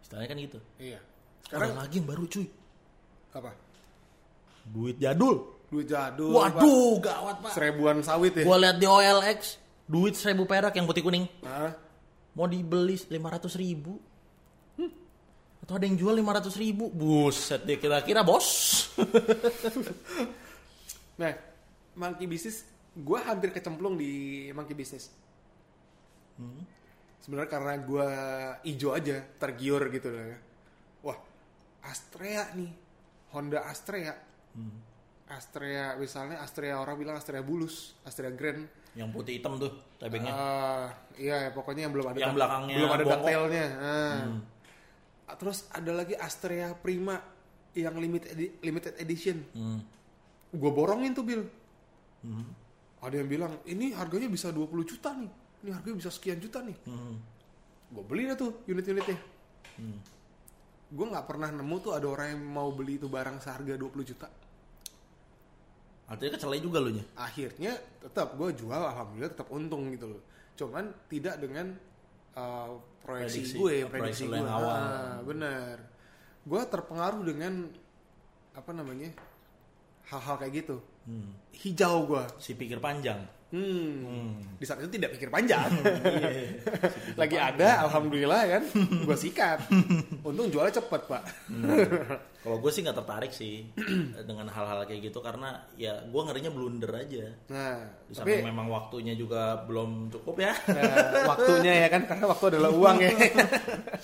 Istilahnya 0.00 0.28
kan 0.28 0.38
gitu. 0.38 0.58
Iya. 0.78 1.00
Sekarang 1.42 1.72
Sekarang 1.72 1.76
lagi 1.80 1.96
yang 1.96 2.06
baru 2.06 2.24
cuy. 2.24 2.46
apa? 3.28 3.50
Duit 4.68 4.96
jadul. 4.98 5.36
Duit 5.68 5.86
jadul. 5.86 6.32
Waduh, 6.32 6.96
gawat 6.98 7.36
Pak. 7.40 7.44
pak. 7.44 7.52
Seribuan 7.52 8.00
sawit 8.00 8.32
ya. 8.36 8.44
Gua 8.44 8.56
lihat 8.56 8.76
di 8.76 8.84
OLX, 8.84 9.40
duit 9.84 10.14
seribu 10.14 10.44
perak 10.44 10.72
yang 10.72 10.84
putih 10.84 11.00
kuning. 11.00 11.24
Hah? 11.44 11.72
Mau 12.36 12.44
dibeli 12.44 12.94
500 12.94 13.56
ribu. 13.56 13.96
Atau 15.68 15.76
ada 15.76 15.84
yang 15.84 16.00
jual 16.00 16.16
500 16.16 16.48
ribu. 16.56 16.88
Buset 16.88 17.60
deh 17.62 17.76
kira-kira 17.76 18.24
bos. 18.24 18.48
Nah, 21.18 21.34
monkey 21.92 22.24
business, 22.24 22.62
gue 22.94 23.18
hampir 23.18 23.50
kecemplung 23.50 23.98
di 23.98 24.46
monkey 24.54 24.70
business. 24.70 25.10
Sebenarnya 27.18 27.50
karena 27.50 27.74
gue 27.74 28.08
ijo 28.64 28.94
aja, 28.94 29.18
tergiur 29.34 29.82
gitu 29.90 30.08
loh 30.08 30.22
ya. 30.22 30.38
Wah, 31.02 31.18
Astrea 31.82 32.54
nih, 32.54 32.70
Honda 33.34 33.66
Astrea. 33.66 34.14
Astrea, 35.26 35.98
misalnya 35.98 36.38
Astrea 36.38 36.78
orang 36.78 36.96
bilang 36.96 37.18
Astrea 37.18 37.42
Bulus, 37.42 37.98
Astrea 38.06 38.30
Grand. 38.30 38.64
yang 38.96 39.10
putih 39.10 39.36
hitam 39.36 39.58
tuh 39.58 39.74
tebengnya. 39.98 40.32
Ah, 40.32 40.86
iya, 41.14 41.50
pokoknya 41.50 41.86
yang 41.86 41.92
belum 41.92 42.08
ada 42.08 42.18
Yang 42.18 42.34
belakangnya 42.34 42.74
belum 42.78 42.90
ada 42.90 43.04
bongkok. 43.04 43.20
detailnya. 43.26 43.66
Ah. 43.76 44.18
Terus 45.36 45.68
ada 45.68 45.92
lagi 45.92 46.16
Astrea 46.16 46.72
Prima 46.72 47.20
yang 47.76 47.94
limited 48.00 48.32
edi- 48.32 48.54
limited 48.64 48.94
edition. 48.96 49.44
Hmm. 49.52 49.80
Gue 50.48 50.70
borongin 50.72 51.12
tuh 51.12 51.24
Bill. 51.26 51.44
Hmm. 52.24 52.48
Ada 53.04 53.22
yang 53.22 53.28
bilang 53.28 53.52
ini 53.68 53.92
harganya 53.94 54.26
bisa 54.26 54.48
20 54.50 54.72
juta 54.88 55.12
nih. 55.14 55.30
Ini 55.62 55.70
harganya 55.74 55.96
bisa 56.00 56.10
sekian 56.10 56.40
juta 56.40 56.64
nih. 56.64 56.74
Hmm. 56.88 57.14
Gue 57.92 58.04
beli 58.04 58.28
dah 58.28 58.36
tuh 58.36 58.64
unit-unitnya. 58.66 59.18
Gue 60.88 61.06
nggak 61.06 61.26
pernah 61.28 61.52
nemu 61.52 61.76
tuh 61.84 61.92
ada 61.92 62.08
orang 62.08 62.32
yang 62.32 62.42
mau 62.42 62.72
beli 62.72 62.96
itu 62.96 63.06
barang 63.06 63.44
seharga 63.44 63.76
20 63.76 64.10
juta. 64.10 64.28
Artinya 66.08 66.40
kecelai 66.40 66.60
juga 66.64 66.80
lu 66.80 66.96
nya. 66.96 67.04
Akhirnya 67.20 67.76
tetap 68.00 68.32
gue 68.40 68.48
jual, 68.56 68.80
alhamdulillah 68.80 69.28
tetap 69.28 69.52
untung 69.52 69.92
gitu 69.92 70.08
loh. 70.16 70.22
Cuman 70.56 70.88
tidak 71.12 71.36
dengan 71.36 71.76
uh, 72.38 72.78
proyeksi 73.02 73.42
Prediksi, 73.42 73.54
gue, 73.58 73.74
proyeksi 73.84 73.90
prediksi 73.90 74.24
gue. 74.30 74.36
yang 74.38 74.46
awal. 74.48 74.74
Ah, 74.78 75.16
bener. 75.26 75.76
Gue 76.46 76.62
terpengaruh 76.64 77.22
dengan 77.26 77.66
apa 78.54 78.70
namanya 78.70 79.10
hal-hal 80.08 80.38
kayak 80.38 80.54
gitu. 80.64 80.76
Hmm. 81.04 81.34
Hijau 81.52 82.06
gue. 82.06 82.24
Si 82.38 82.54
pikir 82.54 82.78
panjang. 82.78 83.26
Hmm. 83.48 84.44
Di 84.60 84.64
saat 84.68 84.84
itu 84.84 84.92
tidak 84.92 85.16
pikir 85.16 85.32
panjang. 85.32 85.72
Iya. 86.04 86.28
Lagi 87.20 87.36
ada, 87.40 87.88
alhamdulillah 87.88 88.42
kan, 88.44 88.62
gue 89.08 89.16
sikat. 89.16 89.72
Untung 90.20 90.52
jualnya 90.52 90.76
cepet 90.76 91.08
pak. 91.08 91.22
Kalau 92.44 92.56
gue 92.60 92.70
sih 92.70 92.84
nggak 92.84 92.98
tertarik 93.00 93.32
sih 93.32 93.64
dengan 94.28 94.52
hal-hal 94.52 94.84
kayak 94.84 95.08
gitu 95.08 95.24
karena 95.24 95.64
ya 95.80 95.96
gue 96.04 96.22
ngerinya 96.28 96.52
blunder 96.52 96.92
aja. 96.92 97.26
Nah, 97.48 97.88
Di 98.04 98.14
tapi 98.20 98.44
memang 98.44 98.68
waktunya 98.68 99.16
juga 99.16 99.64
belum 99.64 100.12
cukup 100.12 100.44
ya. 100.44 100.52
Nah, 100.68 101.32
waktunya 101.32 101.72
ya 101.84 101.88
kan 101.88 102.04
karena 102.04 102.24
waktu 102.28 102.44
adalah 102.52 102.70
uang 102.72 102.96
ya. 103.00 103.10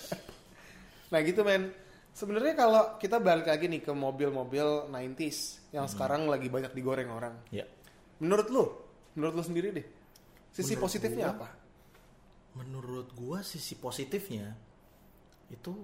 nah 1.12 1.20
gitu 1.20 1.44
men. 1.44 1.68
Sebenarnya 2.14 2.54
kalau 2.54 2.82
kita 3.02 3.18
balik 3.18 3.50
lagi 3.50 3.66
nih 3.66 3.82
ke 3.82 3.90
mobil-mobil 3.90 4.86
90s 4.86 5.66
yang 5.74 5.90
sekarang 5.90 6.30
lagi 6.30 6.46
banyak 6.46 6.70
digoreng 6.70 7.10
orang. 7.10 7.34
ya. 7.50 7.66
Menurut 8.22 8.48
lu, 8.54 8.64
menurut 9.14 9.34
lu 9.34 9.44
sendiri 9.44 9.68
deh. 9.70 9.86
Sisi 10.50 10.72
Menurut 10.72 10.84
positifnya 10.84 11.26
gua- 11.26 11.36
apa? 11.36 11.48
Menurut 12.54 13.08
gue 13.10 13.38
sisi 13.40 13.74
positifnya 13.74 14.54
itu 15.48 15.74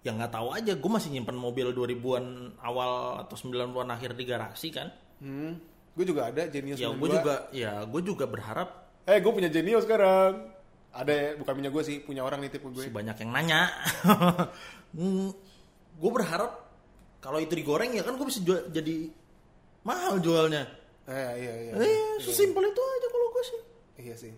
ya 0.00 0.12
nggak 0.12 0.30
tahu 0.30 0.48
aja 0.50 0.72
gue 0.72 0.90
masih 0.90 1.10
nyimpen 1.10 1.34
mobil 1.34 1.68
2000-an 1.70 2.26
awal 2.60 2.92
atau 3.18 3.34
90-an 3.34 3.88
akhir 3.90 4.12
di 4.12 4.24
garasi 4.24 4.68
kan 4.70 4.88
Hmm, 5.18 5.58
gue 5.92 6.04
juga 6.04 6.28
ada 6.28 6.46
Genius 6.46 6.76
ya 6.76 6.86
92. 6.86 6.96
gue 6.96 7.08
juga 7.12 7.34
ya 7.50 7.72
gue 7.82 8.02
juga 8.02 8.24
berharap 8.24 8.68
Eh, 9.02 9.18
gue 9.18 9.32
punya 9.32 9.48
Genius 9.48 9.82
sekarang. 9.82 10.52
Ada 10.90 11.12
ya, 11.12 11.28
bukan 11.34 11.52
punya 11.54 11.70
gue 11.70 11.80
sih, 11.82 11.96
punya 11.98 12.20
orang 12.22 12.40
nitip 12.40 12.60
gue. 12.62 12.76
si 12.78 12.88
banyak 12.88 13.16
yang 13.18 13.30
nanya 13.30 13.72
gue 15.94 16.10
berharap 16.12 16.52
kalau 17.18 17.38
itu 17.38 17.52
digoreng 17.52 17.90
ya 17.90 18.02
kan 18.02 18.14
gue 18.14 18.24
bisa 18.24 18.40
jual- 18.40 18.68
jadi 18.68 19.10
mahal 19.82 20.16
jualnya 20.18 20.68
Eh, 21.08 21.32
iya 21.40 21.52
iya. 21.64 21.72
eh 21.80 22.20
sesimpel 22.20 22.68
itu 22.68 22.82
aja 22.84 23.06
kalau 23.08 23.26
gue 23.32 23.44
sih 23.44 23.60
Iya 23.98 24.14
sih. 24.14 24.32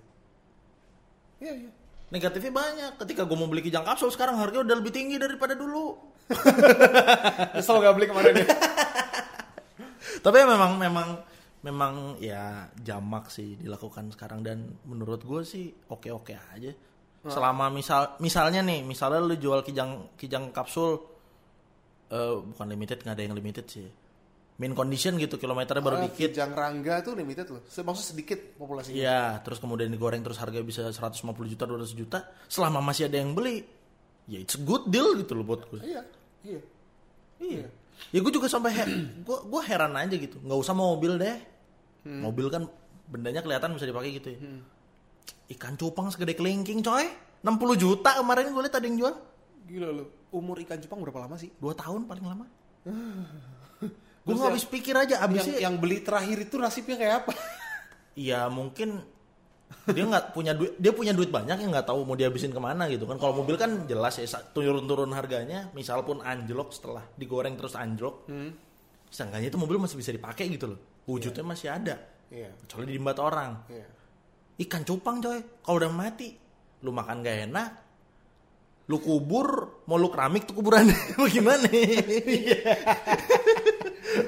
Iya 1.42 1.52
iya. 1.66 1.70
negatifnya 2.10 2.52
banyak 2.54 2.92
ketika 3.02 3.22
gue 3.26 3.36
mau 3.38 3.46
beli 3.46 3.62
kijang 3.62 3.86
kapsul 3.86 4.10
sekarang 4.10 4.34
harganya 4.38 4.66
udah 4.66 4.76
lebih 4.82 4.90
tinggi 4.90 5.14
daripada 5.18 5.54
dulu 5.54 5.94
Nyesel 7.54 7.78
gak 7.78 7.94
beli 7.94 8.06
kemarin 8.10 8.34
ya. 8.42 8.46
tapi 10.24 10.36
ya 10.42 10.46
memang 10.46 10.74
memang 10.78 11.08
memang 11.60 11.94
ya 12.18 12.66
jamak 12.82 13.30
sih 13.30 13.54
dilakukan 13.60 14.10
sekarang 14.10 14.42
dan 14.42 14.74
menurut 14.88 15.22
gue 15.22 15.42
sih 15.46 15.70
oke 15.86 16.08
oke 16.10 16.32
aja 16.34 16.72
selama 17.20 17.68
misal 17.68 18.16
misalnya 18.18 18.64
nih 18.64 18.80
misalnya 18.80 19.20
lu 19.20 19.36
jual 19.36 19.60
kijang 19.60 20.08
kijang 20.16 20.50
kapsul 20.56 20.98
eh, 22.08 22.36
bukan 22.40 22.66
limited 22.66 23.04
nggak 23.04 23.12
ada 23.12 23.22
yang 23.28 23.36
limited 23.36 23.68
sih 23.68 23.86
min 24.60 24.76
condition 24.76 25.16
gitu 25.16 25.40
kilometernya 25.40 25.80
baru 25.80 25.96
Ah, 25.96 26.04
dikit 26.04 26.36
Kijang 26.36 26.52
Rangga 26.52 27.00
tuh 27.00 27.16
limited 27.16 27.48
loh. 27.48 27.64
Maksudnya 27.64 27.96
sedikit 27.96 28.38
populasinya. 28.60 28.92
Iya, 28.92 29.22
terus 29.40 29.56
kemudian 29.56 29.88
digoreng 29.88 30.20
terus 30.20 30.36
harga 30.36 30.60
bisa 30.60 30.84
150 30.84 31.16
juta, 31.48 31.64
200 31.64 31.96
juta. 31.96 32.28
Selama 32.44 32.84
masih 32.84 33.08
ada 33.08 33.16
yang 33.16 33.32
beli, 33.32 33.64
ya 34.28 34.36
it's 34.36 34.60
a 34.60 34.62
good 34.62 34.84
deal 34.92 35.16
gitu 35.16 35.32
loh 35.32 35.48
buat 35.48 35.64
gue. 35.72 35.80
Iya, 35.80 36.04
iya. 36.44 36.60
Iya. 37.40 37.66
Ya 38.12 38.18
gue 38.20 38.32
juga 38.32 38.52
sampai 38.52 38.76
he 38.76 38.84
gue 39.26 39.38
gue 39.48 39.62
heran 39.64 39.96
aja 39.96 40.12
gitu. 40.12 40.36
Nggak 40.44 40.60
usah 40.60 40.76
mobil 40.76 41.16
deh. 41.16 41.36
Hmm. 42.04 42.20
Mobil 42.20 42.52
kan 42.52 42.68
bendanya 43.08 43.40
kelihatan 43.40 43.72
bisa 43.72 43.88
dipakai 43.88 44.12
gitu 44.12 44.28
ya. 44.36 44.38
Ikan 45.56 45.80
cupang 45.80 46.12
segede 46.12 46.36
kelingking 46.36 46.84
coy. 46.84 47.08
60 47.40 47.56
juta 47.80 48.20
kemarin 48.20 48.52
gue 48.52 48.60
liat 48.60 48.76
ada 48.76 48.84
yang 48.84 49.00
jual. 49.00 49.14
Gila 49.64 49.88
lu. 49.88 50.04
Umur 50.36 50.60
ikan 50.68 50.76
cupang 50.84 51.00
berapa 51.00 51.24
lama 51.24 51.40
sih? 51.40 51.48
Dua 51.56 51.72
tahun 51.72 52.04
paling 52.04 52.24
lama. 52.28 52.44
Gue 54.20 54.30
nggak 54.30 54.42
yang- 54.42 54.50
habis 54.52 54.64
pikir 54.66 54.94
aja 54.94 55.14
Yang, 55.14 55.24
abisnya. 55.24 55.52
yang 55.58 55.74
beli 55.76 55.96
terakhir 56.00 56.36
itu 56.40 56.54
nasibnya 56.56 56.96
kayak 56.96 57.14
apa? 57.20 57.32
Iya 58.16 58.46
mungkin 58.46 59.00
dia 59.86 60.02
nggak 60.02 60.30
punya 60.30 60.50
duit 60.52 60.72
dia 60.76 60.90
punya 60.90 61.10
duit 61.10 61.28
banyak 61.28 61.56
yang 61.56 61.70
nggak 61.70 61.84
tahu 61.84 62.02
mau 62.02 62.12
dihabisin 62.12 62.50
ke 62.50 62.58
mana 62.58 62.84
gitu 62.86 63.04
kan 63.04 63.16
kalau 63.16 63.32
mobil 63.34 63.54
kan 63.54 63.86
jelas 63.86 64.14
ya 64.14 64.22
turun-turun 64.50 65.08
harganya 65.10 65.66
misal 65.72 66.02
pun 66.02 66.18
anjlok 66.20 66.70
setelah 66.70 67.00
digoreng 67.12 67.54
terus 67.54 67.72
anjlok 67.72 68.24
Hmm. 68.26 68.50
seenggaknya 69.06 69.46
itu 69.46 69.56
mobil 69.56 69.78
masih 69.78 69.94
bisa 69.94 70.10
dipakai 70.10 70.48
gitu 70.48 70.68
loh 70.68 70.78
wujudnya 71.06 71.44
masih 71.44 71.70
ada 71.70 71.96
Iya. 72.28 72.50
kecuali 72.60 72.84
diimbat 72.88 73.16
orang 73.16 73.50
Iya. 73.68 73.86
ikan 74.60 74.82
cupang 74.82 75.16
coy 75.18 75.38
kalau 75.60 75.76
udah 75.78 75.88
mati 75.88 76.28
lu 76.82 76.90
makan 76.90 77.20
gak 77.20 77.36
enak 77.46 77.68
lu 78.86 78.96
kubur 78.98 79.46
mau 79.86 79.96
lu 79.96 80.08
keramik 80.10 80.44
tuh 80.44 80.54
kuburannya 80.56 80.94
bagaimana 81.16 81.66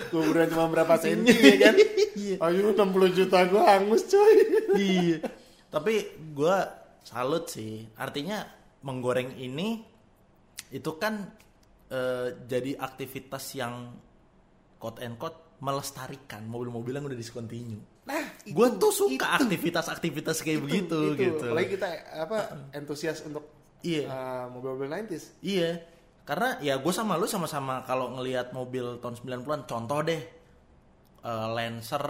Kuburan 0.08 0.48
cuma 0.48 0.66
berapa 0.68 0.94
senti 0.96 1.32
ya 1.32 1.56
kan? 1.60 1.74
Iya. 2.12 2.36
Ayo 2.38 2.70
60 2.70 2.78
juta 3.14 3.38
gua 3.46 3.62
hangus 3.72 4.04
coy. 4.06 4.34
iya. 4.76 5.18
Tapi 5.68 5.94
gue 6.30 6.56
salut 7.00 7.48
sih. 7.48 7.88
Artinya 7.96 8.44
menggoreng 8.80 9.34
ini 9.34 9.80
itu 10.68 10.90
kan 10.96 11.32
eh, 11.88 12.36
jadi 12.44 12.76
aktivitas 12.76 13.44
yang 13.54 13.96
quote 14.76 15.00
and 15.00 15.16
quote 15.16 15.56
melestarikan 15.58 16.42
mobil-mobil 16.44 16.90
yang 16.92 17.06
udah 17.06 17.14
discontinue. 17.14 17.78
Nah, 18.02 18.18
Gue 18.42 18.66
tuh 18.76 18.90
suka 18.90 19.38
aktivitas-aktivitas 19.38 20.42
kayak 20.42 20.58
Itu, 20.58 20.66
begitu 20.66 20.98
itu. 21.14 21.20
gitu. 21.22 21.44
Apalagi 21.46 21.70
kita 21.70 21.88
apa 22.18 22.38
antusias 22.74 23.22
untuk 23.22 23.46
Iya. 23.82 24.06
uh, 24.06 24.46
mobil-mobil 24.50 24.90
90s. 24.90 25.38
Iya. 25.38 25.78
Karena 26.22 26.54
ya 26.58 26.78
gue 26.78 26.92
sama 26.92 27.18
lu 27.18 27.26
sama-sama 27.26 27.82
kalau 27.82 28.14
ngelihat 28.14 28.50
mobil 28.52 28.98
tahun 28.98 29.18
90-an 29.18 29.66
contoh 29.66 29.98
deh 30.00 30.22
eh, 31.20 31.46
Lancer 31.50 32.04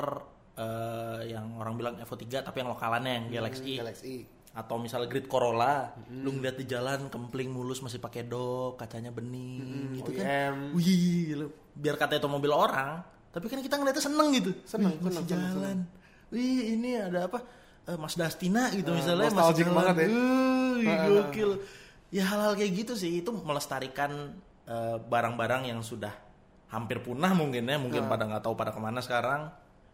eh, 0.55 1.21
yang 1.29 1.57
orang 1.57 1.75
bilang 1.75 1.95
Evo 1.97 2.13
3 2.13 2.45
tapi 2.45 2.61
yang 2.61 2.71
lokalannya 2.71 3.13
yang 3.13 3.27
Galaxy. 3.33 3.81
Galaxy. 3.81 4.17
atau 4.53 4.77
misalnya 4.77 5.09
Grid 5.09 5.33
Corolla 5.33 5.97
lu 6.13 6.37
ngeliat 6.37 6.61
di 6.61 6.69
jalan 6.69 7.09
kempling 7.09 7.49
mulus 7.49 7.81
masih 7.81 7.97
pakai 7.97 8.29
dok 8.29 8.77
kacanya 8.77 9.09
bening 9.09 9.97
gitu 9.97 10.13
kan. 10.13 10.21
OEM. 10.21 10.77
wih 10.77 11.33
lu 11.33 11.47
biar 11.73 11.97
kata 11.97 12.21
itu 12.21 12.29
mobil 12.29 12.53
orang 12.53 13.01
tapi 13.33 13.49
kan 13.49 13.65
kita 13.65 13.81
ngeliatnya 13.81 14.05
seneng 14.05 14.29
gitu. 14.37 14.53
Seneng, 14.69 14.93
Wih, 14.93 15.09
seneng, 15.09 15.25
seneng, 15.25 15.53
jalan. 15.57 15.79
wih 16.29 16.77
ini 16.77 17.01
ada 17.01 17.33
apa? 17.33 17.41
Eh, 17.83 17.97
Mas 17.97 18.13
Dastina 18.13 18.69
gitu 18.71 18.93
Ah, 18.93 18.97
misalnya 19.01 19.33
nostalgic 19.33 19.65
jalan. 19.65 19.77
banget 19.81 19.95
ya. 19.97 20.07
Wih, 20.13 20.85
ah, 20.85 21.07
gokil 21.09 21.51
ya 22.13 22.29
hal-hal 22.29 22.53
kayak 22.55 22.73
gitu 22.85 22.93
sih 22.95 23.25
itu 23.25 23.33
melestarikan 23.33 24.37
eh, 24.69 24.97
barang-barang 25.01 25.73
yang 25.73 25.81
sudah 25.81 26.13
hampir 26.69 27.01
punah 27.01 27.33
mungkin 27.33 27.65
ya 27.69 27.77
mungkin 27.81 28.07
pada 28.09 28.29
nggak 28.29 28.45
tahu 28.45 28.55
pada 28.57 28.73
ke 28.73 28.81
mana 28.81 29.01
sekarang 29.01 29.49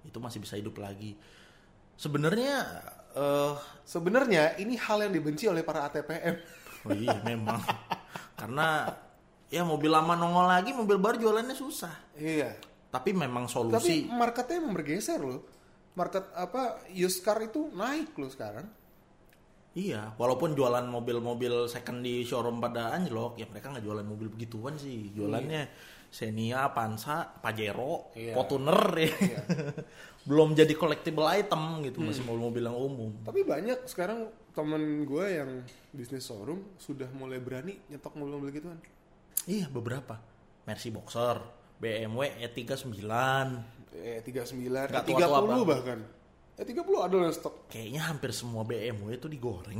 itu 0.07 0.19
masih 0.19 0.39
bisa 0.43 0.55
hidup 0.59 0.79
lagi 0.79 1.15
sebenarnya 1.99 2.63
eh 3.19 3.55
Sebenarnya 3.89 4.61
ini 4.61 4.77
hal 4.77 5.01
yang 5.01 5.17
dibenci 5.17 5.49
oleh 5.49 5.65
para 5.65 5.89
ATPM. 5.89 6.37
Oh 6.85 6.93
iya 6.93 7.17
memang. 7.25 7.57
Karena 8.37 8.85
ya 9.49 9.65
mobil 9.65 9.89
lama 9.89 10.13
nongol 10.13 10.45
lagi, 10.45 10.77
mobil 10.77 11.01
baru 11.01 11.17
jualannya 11.17 11.57
susah. 11.57 12.13
iya. 12.21 12.53
Tapi 12.93 13.17
memang 13.17 13.49
Tapi 13.49 13.53
solusi. 13.57 14.05
marketnya 14.13 14.61
emang 14.61 14.77
bergeser 14.77 15.25
loh. 15.25 15.41
Market 15.97 16.29
apa 16.37 16.85
used 16.93 17.25
car 17.25 17.41
itu 17.41 17.73
naik 17.73 18.13
loh 18.21 18.29
sekarang. 18.29 18.69
Iya, 19.79 20.11
walaupun 20.19 20.59
jualan 20.59 20.83
mobil-mobil 20.91 21.71
second 21.71 22.03
di 22.03 22.27
showroom 22.27 22.59
pada 22.59 22.91
anjlok, 22.99 23.39
ya 23.39 23.47
mereka 23.47 23.71
nggak 23.71 23.87
jualan 23.87 24.03
mobil 24.03 24.27
begituan 24.27 24.75
sih. 24.75 25.15
Jualannya 25.15 25.71
Xenia, 26.11 26.75
Pansa, 26.75 27.23
Pajero, 27.39 28.11
Iya. 28.19 28.35
Fortuner 28.35 28.81
ya. 28.99 29.13
Belum 30.29 30.59
jadi 30.59 30.75
collectible 30.75 31.31
item 31.31 31.87
gitu, 31.87 32.03
masih 32.03 32.27
mobil-mobil 32.27 32.67
yang 32.67 32.75
umum. 32.75 33.13
Tapi 33.23 33.47
banyak 33.47 33.87
sekarang 33.87 34.27
temen 34.51 35.07
gue 35.07 35.27
yang 35.31 35.63
bisnis 35.95 36.27
showroom 36.27 36.75
sudah 36.75 37.07
mulai 37.15 37.39
berani 37.39 37.79
nyetok 37.87 38.19
mobil-mobil 38.19 38.51
gituan. 38.51 38.83
Iya, 39.47 39.71
beberapa. 39.71 40.19
Mercy 40.67 40.91
Boxer, 40.91 41.39
BMW 41.79 42.35
E39, 42.43 43.07
Eh 43.95 44.21
39, 44.21 44.91
Nggak 44.91 45.07
eh, 45.07 45.09
30 45.09 45.17
tua-tua 45.17 45.41
banget. 45.41 45.67
bahkan. 45.71 45.99
Eh 46.59 46.67
30 46.67 46.83
ada 46.83 47.15
loh 47.15 47.31
stok. 47.31 47.71
Kayaknya 47.71 48.03
hampir 48.11 48.35
semua 48.35 48.67
BMW 48.67 49.15
itu 49.15 49.31
digoreng. 49.31 49.79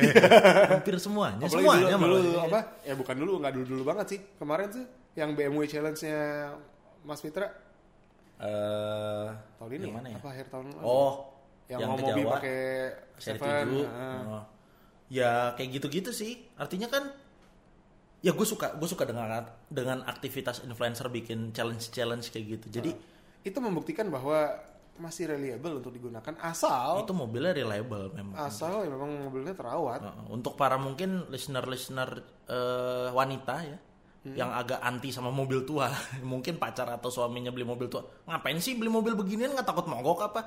hampir 0.74 0.98
semuanya, 0.98 1.46
Apalagi 1.46 1.62
semuanya 1.62 1.94
dulu, 1.94 2.18
dulu 2.18 2.30
malah. 2.34 2.46
apa? 2.50 2.60
Ya 2.82 2.94
bukan 2.98 3.14
dulu, 3.14 3.32
nggak 3.38 3.52
dulu-dulu 3.54 3.82
banget 3.86 4.06
sih. 4.10 4.20
Kemarin 4.34 4.68
sih 4.74 4.84
yang 5.14 5.38
BMW 5.38 5.70
challenge-nya 5.70 6.18
Mas 7.06 7.22
Mitra 7.22 7.46
eh 8.40 9.28
tahun 9.60 9.70
ini 9.76 9.86
mana 9.92 10.08
ya? 10.08 10.16
apa 10.16 10.28
akhir 10.32 10.46
tahun 10.48 10.66
lalu? 10.72 10.84
Oh, 10.88 11.14
yang, 11.68 11.80
yang 11.84 11.88
mau 11.92 11.98
mobil 12.00 12.24
pakai 12.24 12.60
Seven, 13.20 13.66
7. 13.68 13.84
nah. 13.84 14.20
Oh. 14.24 14.44
Ya 15.12 15.52
kayak 15.60 15.70
gitu-gitu 15.76 16.10
sih. 16.10 16.48
Artinya 16.56 16.88
kan 16.88 17.12
ya 18.24 18.32
gue 18.32 18.46
suka 18.48 18.74
gue 18.80 18.88
suka 18.88 19.04
dengan 19.04 19.44
dengan 19.68 20.02
aktivitas 20.08 20.64
influencer 20.64 21.12
bikin 21.12 21.52
challenge-challenge 21.52 22.32
kayak 22.32 22.58
gitu. 22.58 22.80
Jadi 22.80 22.90
itu 23.44 23.58
membuktikan 23.60 24.08
bahwa 24.08 24.56
masih 24.96 25.28
reliable 25.28 25.76
untuk 25.76 25.90
digunakan 25.90 26.34
asal 26.40 27.00
itu 27.00 27.12
mobilnya 27.12 27.52
reliable 27.52 28.10
memang. 28.10 28.34
asal 28.36 28.82
ya 28.82 28.90
memang 28.90 29.10
mobilnya 29.22 29.52
terawat. 29.52 30.00
Untuk 30.26 30.54
para 30.54 30.76
mungkin 30.76 31.28
listener-listener 31.28 32.10
eh, 32.44 33.08
wanita 33.10 33.56
ya 33.62 33.78
Hmm. 34.20 34.36
yang 34.36 34.52
agak 34.52 34.76
anti 34.78 35.08
sama 35.08 35.30
mobil 35.30 35.64
tua, 35.64 35.88
mungkin 36.22 36.56
pacar 36.56 36.84
atau 36.90 37.08
suaminya 37.08 37.48
beli 37.48 37.64
mobil 37.64 37.88
tua, 37.88 38.04
ngapain 38.26 38.58
sih 38.58 38.76
beli 38.76 38.88
mobil 38.88 39.16
beginian 39.16 39.48
nggak 39.50 39.64
takut 39.64 39.88
mogok 39.88 40.20
apa? 40.22 40.44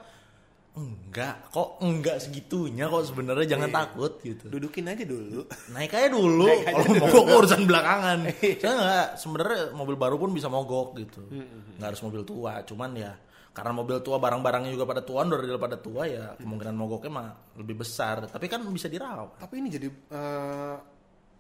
Enggak, 0.74 1.50
kok 1.50 1.78
enggak 1.80 2.18
segitunya 2.20 2.86
kok 2.86 3.02
sebenarnya 3.04 3.46
jangan 3.48 3.70
Iya. 3.70 3.78
takut 3.80 4.14
gitu. 4.20 4.46
dudukin 4.48 4.86
aja 4.88 5.02
dulu 5.04 5.46
Naik 5.70 5.90
aja 5.92 6.06
dulu, 6.08 6.46
Naik 6.50 6.62
aja 6.64 6.72
kalau 6.72 6.86
dulu. 6.88 7.02
mogok 7.04 7.26
urusan 7.36 7.62
belakangan. 7.64 8.20
Saya 8.62 8.74
enggak, 8.76 9.08
sebenarnya 9.16 9.60
mobil 9.72 9.96
baru 9.96 10.16
pun 10.18 10.30
bisa 10.30 10.46
mogok 10.48 10.94
gitu, 10.96 11.22
Hmm, 11.24 11.78
nggak 11.78 11.90
harus 11.90 12.02
mobil 12.04 12.22
tua, 12.22 12.62
cuman 12.64 12.90
ya 12.96 13.14
karena 13.54 13.70
mobil 13.70 14.02
tua 14.02 14.18
barang-barangnya 14.18 14.74
juga 14.74 14.90
pada 14.90 15.02
tua, 15.06 15.22
ondel 15.22 15.46
pada 15.62 15.78
tua 15.78 16.10
ya 16.10 16.34
kemungkinan 16.36 16.74
mogoknya 16.74 17.12
mah 17.14 17.30
lebih 17.62 17.86
besar. 17.86 18.26
Tapi 18.26 18.50
kan 18.50 18.66
bisa 18.68 18.90
dirawat. 18.90 19.38
tapi 19.38 19.62
ini 19.62 19.70
jadi 19.70 19.88
eh, 19.90 20.76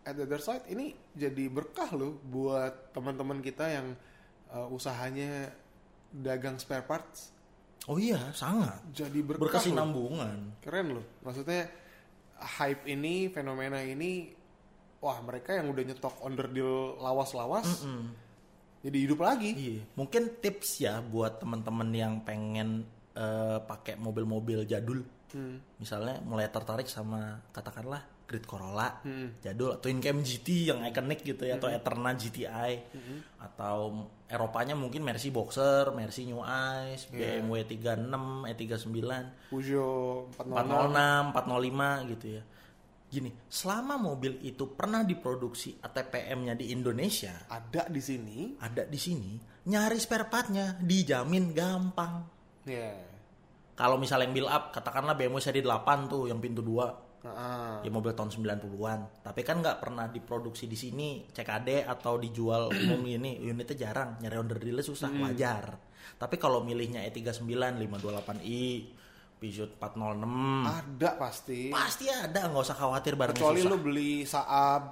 at 0.05 0.13
the 0.13 0.24
other 0.24 0.38
side 0.38 0.63
ini 0.70 0.93
jadi 1.12 1.50
berkah 1.50 1.89
loh 1.91 2.22
buat 2.22 2.93
teman-teman 2.93 3.41
kita 3.41 3.65
yang 3.67 3.88
eh, 4.53 4.67
usahanya 4.70 5.50
dagang 6.13 6.62
spare 6.62 6.86
parts 6.86 7.34
Oh 7.84 8.00
iya, 8.00 8.32
sangat. 8.32 8.79
jadi 8.96 9.20
berkah 9.20 9.43
loh. 9.43 9.50
Berkesinambungan. 9.51 10.38
keren 10.63 10.88
loh 10.96 11.05
maksudnya 11.20 11.67
hype 12.39 12.88
ini 12.88 13.27
fenomena 13.27 13.82
ini 13.84 14.32
wah 15.00 15.20
mereka 15.20 15.55
yang 15.60 15.67
udah 15.67 15.84
nyetok 15.84 16.15
onderdil 16.24 16.96
lawas-lawas 17.01 17.84
jadi 18.84 18.98
hidup 19.08 19.24
lagi. 19.24 19.50
Iya, 19.56 19.82
mungkin 19.96 20.38
tips 20.44 20.84
ya 20.84 21.00
buat 21.00 21.40
teman-teman 21.40 21.90
yang 21.96 22.13
pengen 22.28 22.84
eh, 23.16 23.58
pakai 23.63 23.96
mobil-mobil 23.96 24.68
jadul. 24.68 25.02
Misalnya 25.82 26.22
mulai 26.22 26.46
tertarik 26.52 26.86
sama 26.86 27.42
katakanlah 27.50 28.06
Grid 28.24 28.46
Corolla 28.46 29.02
jadul 29.42 29.75
atau 29.75 29.90
Incam 29.92 30.22
GT 30.24 30.70
yang 30.70 30.80
iconic 30.86 31.25
gitu 31.25 31.44
ya 31.44 31.58
atau 31.60 31.70
Eterna 31.70 32.13
GTI 32.13 32.72
atau 33.42 34.08
Eropanya 34.30 34.74
mungkin 34.74 35.06
Mercy 35.06 35.30
Boxer, 35.30 35.94
Mercy 35.94 36.25
New 36.25 36.42
Ice, 36.42 37.06
BMW 37.10 37.62
36, 37.66 38.10
E39 38.50 38.98
Peugeot 39.54 40.34
406 40.38 41.34
406, 41.34 42.10
405 42.10 42.12
gitu 42.18 42.25
ya. 42.38 42.44
Gini, 43.13 43.29
selama 43.46 44.01
mobil 44.01 44.41
itu 44.41 44.74
pernah 44.74 45.05
diproduksi 45.05 45.77
ATPM-nya 45.77 46.58
di 46.58 46.74
Indonesia, 46.74 47.46
ada 47.46 47.86
di 47.86 48.01
sini 48.01 48.58
ada 48.58 48.89
di 48.89 48.98
sini, 48.98 49.38
nyari 49.70 50.01
spare 50.01 50.25
part-nya 50.25 50.82
dijamin 50.82 51.53
gampang. 51.53 52.25
ya 52.65 52.89
Kalau 53.77 54.01
misalnya 54.01 54.25
yang 54.25 54.34
build 54.34 54.50
up, 54.50 54.74
katakanlah 54.74 55.13
BMW 55.13 55.38
seri 55.38 55.62
8 55.62 56.10
tuh 56.10 56.25
yang 56.25 56.41
pintu 56.41 56.65
2, 56.65 57.13
Nah, 57.24 57.79
ya 57.79 57.88
mobil 57.88 58.12
tahun 58.12 58.36
90-an. 58.36 59.24
Tapi 59.24 59.41
kan 59.48 59.63
nggak 59.63 59.79
pernah 59.79 60.12
diproduksi 60.12 60.67
di 60.67 60.75
sini, 60.75 61.24
CKD 61.32 61.88
atau 61.88 62.20
dijual 62.20 62.67
umum 62.84 63.00
ini, 63.08 63.39
unitnya 63.39 63.88
jarang, 63.88 64.20
nyari 64.20 64.36
order 64.36 64.60
dealer 64.60 64.84
susah, 64.84 65.08
wajar. 65.24 65.79
Tapi 66.20 66.36
kalau 66.36 66.60
milihnya 66.67 67.08
E 67.08 67.15
E39, 67.15 67.48
528i, 67.79 68.63
Peugeot 69.44 69.76
406, 69.76 70.24
ada 70.64 71.10
pasti 71.20 71.68
pasti 71.68 72.08
ada, 72.08 72.48
nggak 72.48 72.64
usah 72.64 72.78
khawatir 72.80 73.14
barangnya 73.14 73.36
kecuali 73.36 73.60
susah. 73.60 73.70
lu 73.70 73.78
beli 73.78 74.12
Saab 74.24 74.84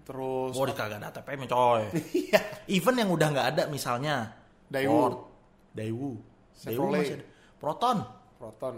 terus 0.00 0.52
Oh, 0.52 0.64
di 0.64 0.72
kagak 0.72 0.98
ada 0.98 1.12
ATPM 1.12 1.44
coy. 1.44 1.84
Even 2.76 2.94
yang 2.96 3.12
udah 3.12 3.28
nggak 3.28 3.46
ada 3.52 3.62
misalnya 3.68 4.32
Daewoo. 4.64 4.96
Ford, 4.96 5.16
Daewoo, 5.70 6.16
Daewoo 6.56 6.88
masih 6.90 7.20
ada. 7.20 7.26
Proton, 7.56 7.96
Proton 8.36 8.74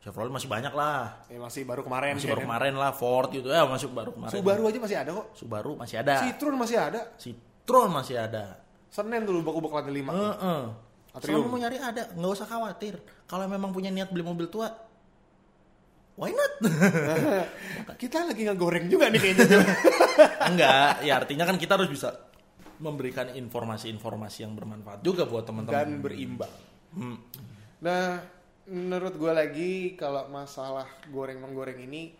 Chevrolet 0.00 0.30
masih 0.30 0.46
banyak 0.46 0.70
lah. 0.70 1.18
ya 1.26 1.36
masih 1.36 1.66
baru 1.66 1.82
kemarin 1.82 2.14
Masih 2.14 2.24
ya 2.24 2.32
baru 2.32 2.40
kan? 2.40 2.46
kemarin 2.48 2.74
lah 2.76 2.90
Ford 2.92 3.28
gitu 3.28 3.48
ya 3.50 3.66
masih 3.66 3.90
baru 3.90 4.14
kemarin. 4.14 4.32
Subaru 4.32 4.62
aja 4.64 4.78
masih 4.78 4.96
ada 4.96 5.10
kok 5.12 5.26
Subaru 5.34 5.72
masih 5.74 5.96
ada. 5.98 6.14
Citroen 6.22 6.56
masih 6.56 6.76
ada 6.78 7.00
Citroen 7.18 7.90
masih 7.90 8.16
ada. 8.16 8.44
Senen 8.86 9.26
tuh 9.26 9.34
lubak-lubak 9.34 9.72
lantai 9.74 9.92
lima 9.92 10.12
Heeh. 10.14 10.62
Atrium. 11.16 11.40
Selama 11.40 11.48
mau 11.48 11.58
nyari 11.58 11.78
ada, 11.80 12.02
nggak 12.12 12.32
usah 12.36 12.48
khawatir. 12.48 13.00
Kalau 13.24 13.48
memang 13.48 13.72
punya 13.72 13.88
niat 13.88 14.12
beli 14.12 14.20
mobil 14.20 14.52
tua, 14.52 14.68
why 16.20 16.28
not? 16.28 16.52
kita 18.02 18.28
lagi 18.28 18.44
ngegoreng 18.44 18.92
juga 18.92 19.08
nih 19.08 19.20
kayaknya 19.20 19.64
Enggak, 20.52 20.92
ya 21.00 21.12
artinya 21.16 21.44
kan 21.48 21.56
kita 21.56 21.80
harus 21.80 21.88
bisa 21.88 22.12
memberikan 22.76 23.32
informasi-informasi 23.32 24.44
yang 24.44 24.52
bermanfaat 24.52 25.00
juga 25.00 25.24
buat 25.24 25.48
teman-teman. 25.48 25.72
dan 25.72 25.90
berimbang 26.04 26.52
Hmm. 26.96 27.20
Nah, 27.84 28.24
menurut 28.72 29.20
gue 29.20 29.28
lagi 29.28 29.72
kalau 30.00 30.32
masalah 30.32 30.88
goreng 31.12 31.44
menggoreng 31.44 31.76
ini, 31.84 32.16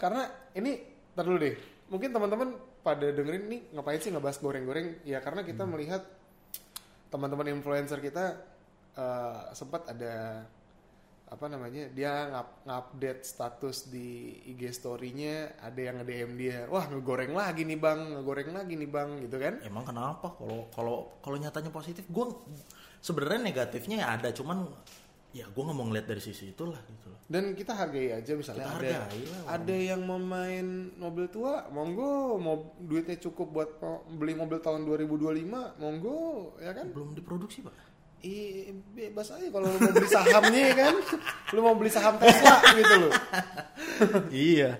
karena 0.00 0.24
ini 0.56 0.80
dulu 1.12 1.36
deh, 1.36 1.52
mungkin 1.92 2.08
teman-teman 2.08 2.56
pada 2.80 3.12
dengerin 3.12 3.44
nih 3.52 3.60
ngapain 3.76 4.00
sih 4.00 4.08
ngebahas 4.08 4.40
goreng-goreng? 4.40 5.04
Ya 5.04 5.20
karena 5.20 5.44
kita 5.44 5.68
melihat 5.68 6.08
teman-teman 7.12 7.52
influencer 7.52 7.98
kita 8.00 8.24
eh, 8.96 9.40
sempat 9.52 9.90
ada 9.90 10.44
apa 11.24 11.50
namanya 11.50 11.88
dia 11.90 12.30
ngap 12.30 12.48
ngupdate 12.68 13.24
status 13.26 13.88
di 13.88 14.38
IG 14.54 14.70
story-nya 14.76 15.56
ada 15.58 15.80
yang 15.80 15.98
nge-DM 15.98 16.32
dia 16.36 16.58
wah 16.68 16.84
ngegoreng 16.86 17.32
lagi 17.32 17.64
nih 17.64 17.80
bang 17.80 18.20
ngegoreng 18.20 18.54
lagi 18.54 18.76
nih 18.76 18.90
bang 18.92 19.08
gitu 19.24 19.40
kan 19.40 19.58
Emang 19.64 19.82
kenapa? 19.88 20.36
Kalau 20.36 20.68
kalau 20.70 20.96
kalau 21.24 21.36
nyatanya 21.40 21.72
positif, 21.72 22.04
gue 22.06 22.26
sebenarnya 23.00 23.40
negatifnya 23.40 23.96
ya 24.04 24.06
ada, 24.20 24.28
cuman 24.30 24.68
ya 25.34 25.50
gue 25.50 25.62
nggak 25.66 25.74
mau 25.74 25.90
ngeliat 25.90 26.06
dari 26.06 26.22
sisi 26.22 26.54
itulah 26.54 26.78
gitu 26.86 27.10
loh. 27.10 27.18
dan 27.26 27.58
kita 27.58 27.74
hargai 27.74 28.14
aja 28.14 28.38
misalnya 28.38 28.70
Kita 28.70 28.78
ada 28.78 28.86
hargai 29.02 29.22
lah, 29.26 29.42
ada 29.58 29.74
yang 29.74 30.00
mau 30.06 30.20
main 30.22 30.94
mobil 30.94 31.26
tua 31.26 31.66
monggo 31.74 32.38
mau 32.38 32.78
duitnya 32.78 33.18
cukup 33.18 33.50
buat 33.50 33.70
beli 34.14 34.38
mobil 34.38 34.62
tahun 34.62 34.86
2025 34.86 35.82
monggo 35.82 36.54
ya 36.62 36.70
kan 36.70 36.86
Belum 36.94 37.18
diproduksi 37.18 37.66
pak. 37.66 37.74
Ih, 38.24 38.72
bebas 38.94 39.34
aja 39.34 39.50
kalau 39.50 39.68
lu 39.68 39.78
mau 39.82 39.92
beli 39.92 40.08
sahamnya 40.08 40.60
ya 40.70 40.74
kan 40.86 40.94
lu 41.50 41.60
mau 41.60 41.74
beli 41.74 41.90
saham 41.90 42.14
Tesla 42.16 42.54
gitu 42.78 42.94
loh 43.02 43.12
iya. 44.30 44.78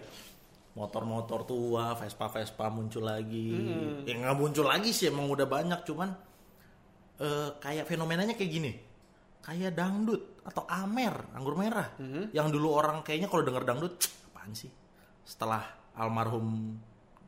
Motor-motor 0.74 1.46
tua, 1.46 1.94
Vespa-Vespa 1.94 2.66
muncul 2.66 3.06
lagi. 3.06 3.54
Ya 4.02 4.18
nggak 4.18 4.34
muncul 4.34 4.66
lagi 4.66 4.90
sih, 4.90 5.06
emang 5.06 5.30
udah 5.30 5.46
banyak. 5.46 5.86
Cuman 5.86 6.10
eh, 7.22 7.48
kayak 7.62 7.86
fenomenanya 7.86 8.34
kayak 8.34 8.50
gini. 8.50 8.72
Kayak 9.44 9.76
dangdut 9.76 10.40
atau 10.40 10.64
Amer, 10.64 11.12
anggur 11.36 11.52
merah. 11.52 11.92
Yang 12.32 12.48
dulu 12.56 12.72
orang 12.72 13.04
kayaknya 13.04 13.28
kalau 13.28 13.44
denger 13.44 13.64
dangdut, 13.68 13.94
apaan 14.32 14.56
sih? 14.56 14.72
Setelah 15.24 15.60
almarhum 16.00 16.76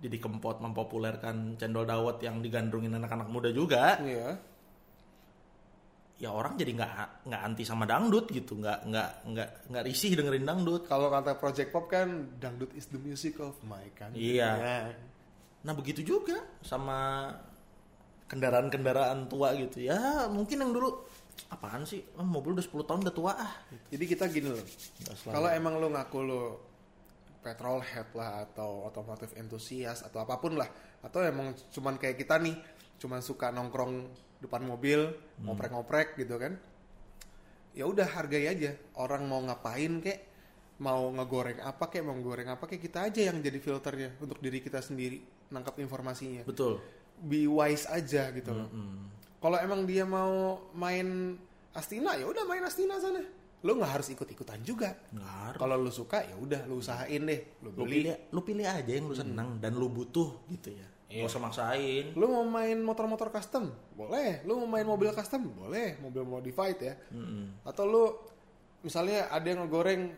Didi 0.00 0.16
Kempot 0.20 0.60
mempopulerkan 0.60 1.60
cendol 1.60 1.84
dawet 1.84 2.20
yang 2.24 2.40
digandrungin 2.40 2.92
anak-anak 2.96 3.28
muda 3.28 3.48
juga, 3.52 4.00
iya 4.04 4.36
ya 6.16 6.32
orang 6.32 6.56
jadi 6.56 6.72
nggak 6.72 6.92
nggak 7.28 7.42
anti 7.44 7.64
sama 7.68 7.84
dangdut 7.84 8.32
gitu, 8.32 8.56
nggak 8.56 8.88
nggak 8.88 9.10
nggak 9.28 9.50
nggak 9.68 9.84
risih 9.84 10.16
dengerin 10.16 10.48
dangdut. 10.48 10.88
kalau 10.88 11.12
kata 11.12 11.36
Project 11.36 11.68
Pop 11.76 11.92
kan 11.92 12.32
dangdut 12.40 12.72
is 12.72 12.88
the 12.88 12.96
music 13.00 13.36
of 13.36 13.52
my 13.68 13.84
country 13.92 14.40
Iya. 14.40 14.50
Ya. 14.56 14.78
Nah 15.60 15.72
begitu 15.76 16.00
juga 16.00 16.40
sama 16.64 17.28
kendaraan-kendaraan 18.26 19.28
tua 19.28 19.54
gitu 19.60 19.84
ya 19.86 20.26
mungkin 20.26 20.56
yang 20.58 20.72
dulu 20.74 21.04
apaan 21.52 21.84
sih? 21.84 22.02
Oh, 22.16 22.26
mobil 22.26 22.56
udah 22.56 22.64
10 22.64 22.88
tahun 22.88 23.00
udah 23.06 23.14
tua 23.14 23.32
ah. 23.36 23.52
Jadi 23.92 24.04
kita 24.04 24.26
gini 24.28 24.50
loh. 24.50 24.64
Kalau 25.26 25.48
emang 25.52 25.78
lo 25.78 25.88
ngaku 25.92 26.18
lo 26.24 26.42
petrol 27.44 27.78
head 27.78 28.10
lah 28.18 28.42
atau 28.42 28.90
otomotif 28.90 29.30
entusias 29.38 30.02
atau 30.02 30.18
apa 30.18 30.42
pun 30.42 30.58
lah 30.58 30.66
atau 30.98 31.22
emang 31.22 31.54
cuman 31.70 31.94
kayak 31.94 32.18
kita 32.18 32.42
nih 32.42 32.58
cuman 32.98 33.22
suka 33.22 33.54
nongkrong 33.54 34.02
depan 34.42 34.66
mobil 34.66 35.14
ngoprek-ngoprek 35.46 36.18
gitu 36.18 36.42
kan 36.42 36.58
ya 37.76 37.84
udah 37.84 38.08
hargai 38.08 38.48
aja. 38.48 38.72
Orang 38.96 39.28
mau 39.28 39.44
ngapain 39.44 40.00
kek? 40.00 40.18
Mau 40.80 41.12
ngegoreng 41.12 41.60
apa 41.60 41.92
kek? 41.92 42.00
Mau 42.00 42.16
ngegoreng 42.16 42.48
apa 42.48 42.64
kek? 42.64 42.80
Kita 42.80 43.04
aja 43.04 43.20
yang 43.28 43.44
jadi 43.44 43.60
filternya 43.60 44.16
untuk 44.18 44.40
diri 44.40 44.64
kita 44.64 44.80
sendiri 44.80 45.20
nangkap 45.52 45.76
informasinya. 45.76 46.48
Betul. 46.48 46.80
Be 47.20 47.44
wise 47.44 47.84
aja 47.92 48.32
gitu 48.32 48.50
loh. 48.56 48.68
Mm. 48.72 49.15
Kalau 49.38 49.58
emang 49.60 49.84
dia 49.84 50.04
mau 50.08 50.58
main 50.72 51.36
Astina 51.76 52.16
ya 52.16 52.24
udah 52.24 52.44
main 52.48 52.64
Astina 52.64 52.96
sana. 52.96 53.20
lu 53.64 53.74
nggak 53.82 53.92
harus 53.98 54.08
ikut-ikutan 54.14 54.62
juga. 54.62 54.94
Kalau 55.58 55.74
lu 55.74 55.90
suka 55.90 56.22
ya 56.22 56.38
udah 56.38 56.68
lu 56.70 56.78
usahain 56.78 57.18
deh, 57.18 57.40
lu 57.66 57.74
Lu 57.74 57.82
beli. 57.82 58.06
pilih, 58.06 58.14
lu 58.30 58.40
pilih 58.46 58.66
aja 58.68 58.86
yang 58.86 59.10
lu 59.10 59.16
seneng 59.16 59.58
dan 59.58 59.74
lu 59.74 59.90
butuh 59.90 60.38
gitu 60.52 60.70
ya. 60.70 60.86
Gak 61.06 61.26
usah 61.26 61.42
maksain. 61.42 62.14
Lu 62.14 62.30
mau 62.30 62.46
main 62.46 62.78
motor-motor 62.78 63.30
custom, 63.34 63.74
boleh. 63.98 64.42
Lu 64.46 64.60
mau 64.62 64.68
main 64.70 64.86
mobil 64.86 65.10
custom, 65.10 65.50
boleh. 65.50 65.98
Mobil 65.98 66.22
modified 66.22 66.78
ya. 66.78 66.94
Atau 67.66 67.84
lu 67.90 68.04
misalnya 68.86 69.26
ada 69.34 69.46
yang 69.46 69.66
ngegoreng 69.66 70.14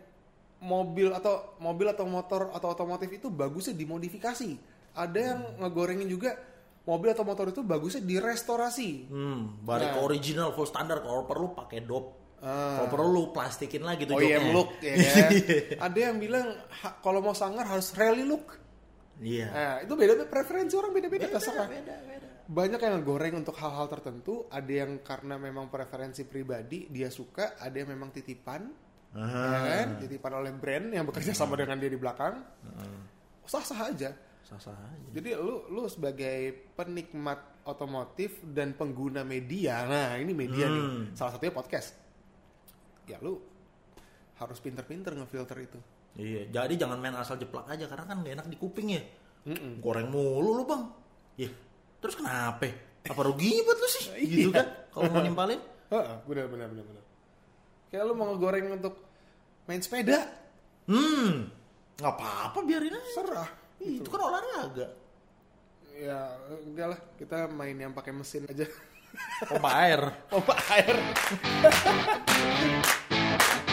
mobil 0.58 1.14
atau 1.14 1.54
mobil 1.62 1.86
atau 1.88 2.04
motor 2.04 2.50
atau 2.52 2.68
otomotif 2.74 3.08
itu 3.08 3.32
bagusnya 3.32 3.72
dimodifikasi. 3.78 4.58
Ada 4.92 5.18
yang 5.18 5.40
ngegorengin 5.62 6.10
juga 6.10 6.36
mobil 6.84 7.08
atau 7.08 7.22
motor 7.22 7.46
itu 7.46 7.60
bagusnya 7.60 8.00
direstorasi. 8.00 9.08
Hmm, 9.08 9.60
balik 9.60 9.92
ke 9.92 9.98
Nah. 9.98 10.04
original 10.04 10.48
full 10.50 10.64
standar 10.64 10.98
kalau 10.98 11.24
perlu 11.24 11.52
pakai 11.52 11.80
dop. 11.80 12.06
Ah. 12.38 12.78
Kalau 12.78 12.88
perlu 12.88 13.08
lu 13.10 13.22
plastikin 13.28 13.82
lagi 13.82 14.06
tuh 14.06 14.14
OEM 14.14 14.22
joknya. 14.22 14.52
look 14.52 14.70
ya 14.78 14.94
kan? 14.94 15.30
Ada 15.84 15.98
yang 16.00 16.16
bilang 16.16 16.46
kalau 17.00 17.18
mau 17.18 17.34
sangar 17.34 17.66
harus 17.66 17.90
rally 17.92 18.22
look. 18.22 18.54
Iya. 19.18 19.46
Nah, 19.48 19.74
itu 19.82 19.92
beda 19.92 20.22
preferensi 20.24 20.74
orang 20.74 20.92
beda-beda 20.92 21.26
Beda, 21.26 21.34
terserah. 21.34 21.66
beda, 21.66 21.94
beda. 22.00 22.26
Banyak 22.46 22.78
yang 22.78 23.02
goreng 23.02 23.34
untuk 23.36 23.58
hal-hal 23.58 23.86
tertentu, 23.88 24.46
ada 24.48 24.70
yang 24.70 25.02
karena 25.02 25.34
memang 25.36 25.66
preferensi 25.66 26.22
pribadi 26.22 26.86
dia 26.86 27.10
suka, 27.10 27.58
ada 27.58 27.74
yang 27.74 27.90
memang 27.90 28.08
titipan, 28.08 28.70
ya 29.10 29.20
Ah. 29.20 29.60
kan? 29.66 29.88
Titipan 29.98 30.32
oleh 30.32 30.54
brand 30.54 30.88
yang 30.88 31.04
bekerja 31.04 31.34
sama 31.34 31.58
dengan 31.58 31.74
dia 31.76 31.90
di 31.90 31.98
belakang. 31.98 32.38
Sah-sah 33.44 33.90
aja. 33.90 34.14
Sah-sah 34.48 34.72
aja. 34.72 35.08
Jadi 35.12 35.36
lu 35.36 35.68
lu 35.68 35.84
sebagai 35.86 36.38
penikmat 36.72 37.36
otomotif 37.62 38.40
dan 38.42 38.72
pengguna 38.72 39.20
media, 39.20 39.84
nah 39.84 40.16
ini 40.16 40.32
media 40.32 40.64
nih, 40.66 40.80
Hmm. 40.82 41.04
salah 41.12 41.36
satunya 41.36 41.52
podcast. 41.52 41.92
Ya 43.04 43.20
lu 43.20 43.36
harus 44.34 44.56
pinter-pinter 44.56 45.12
ngefilter 45.12 45.58
itu. 45.60 45.76
Iya, 46.16 46.48
jadi 46.48 46.74
jangan 46.78 46.96
main 46.96 47.12
asal 47.12 47.36
jeplak 47.36 47.68
aja 47.68 47.84
karena 47.84 48.04
kan 48.04 48.16
gak 48.18 48.34
enak 48.34 48.46
di 48.48 48.56
kuping 48.56 48.88
ya. 48.90 49.02
Mm-mm. 49.44 49.78
Goreng 49.78 50.08
mulu 50.08 50.50
lu 50.54 50.64
bang. 50.64 50.82
Iya. 51.36 51.52
Terus 52.00 52.16
kenapa? 52.16 52.64
Apa 53.04 53.20
rugi 53.22 53.52
buat 53.60 53.76
lu 53.76 53.88
sih? 53.90 54.04
Gitu 54.32 54.48
kan? 54.48 54.64
Kalau 54.88 55.12
mau 55.12 55.20
nimpalin? 55.20 55.60
Heeh, 55.92 56.16
benar 56.24 56.48
benar 56.48 56.66
benar 56.68 56.84
benar. 56.84 57.04
Kayak 57.88 58.04
lu 58.04 58.14
mau 58.14 58.32
ngegoreng 58.32 58.66
untuk 58.72 58.94
main 59.64 59.80
sepeda, 59.80 60.24
Hmm, 60.88 61.52
nggak 61.94 62.14
apa-apa 62.14 62.64
biarin 62.64 62.92
aja. 62.92 63.08
serah. 63.14 63.50
Ih, 63.78 64.02
Itu 64.02 64.10
kan 64.10 64.20
olahraga. 64.26 64.90
Ya, 65.98 66.30
enggak 66.62 66.94
lah, 66.94 67.00
kita 67.18 67.50
main 67.50 67.74
yang 67.74 67.92
pakai 67.94 68.14
mesin 68.14 68.46
aja. 68.46 68.66
Pompa 69.46 69.70
air. 69.82 70.02
Pompa 70.30 70.54
air. 70.74 70.94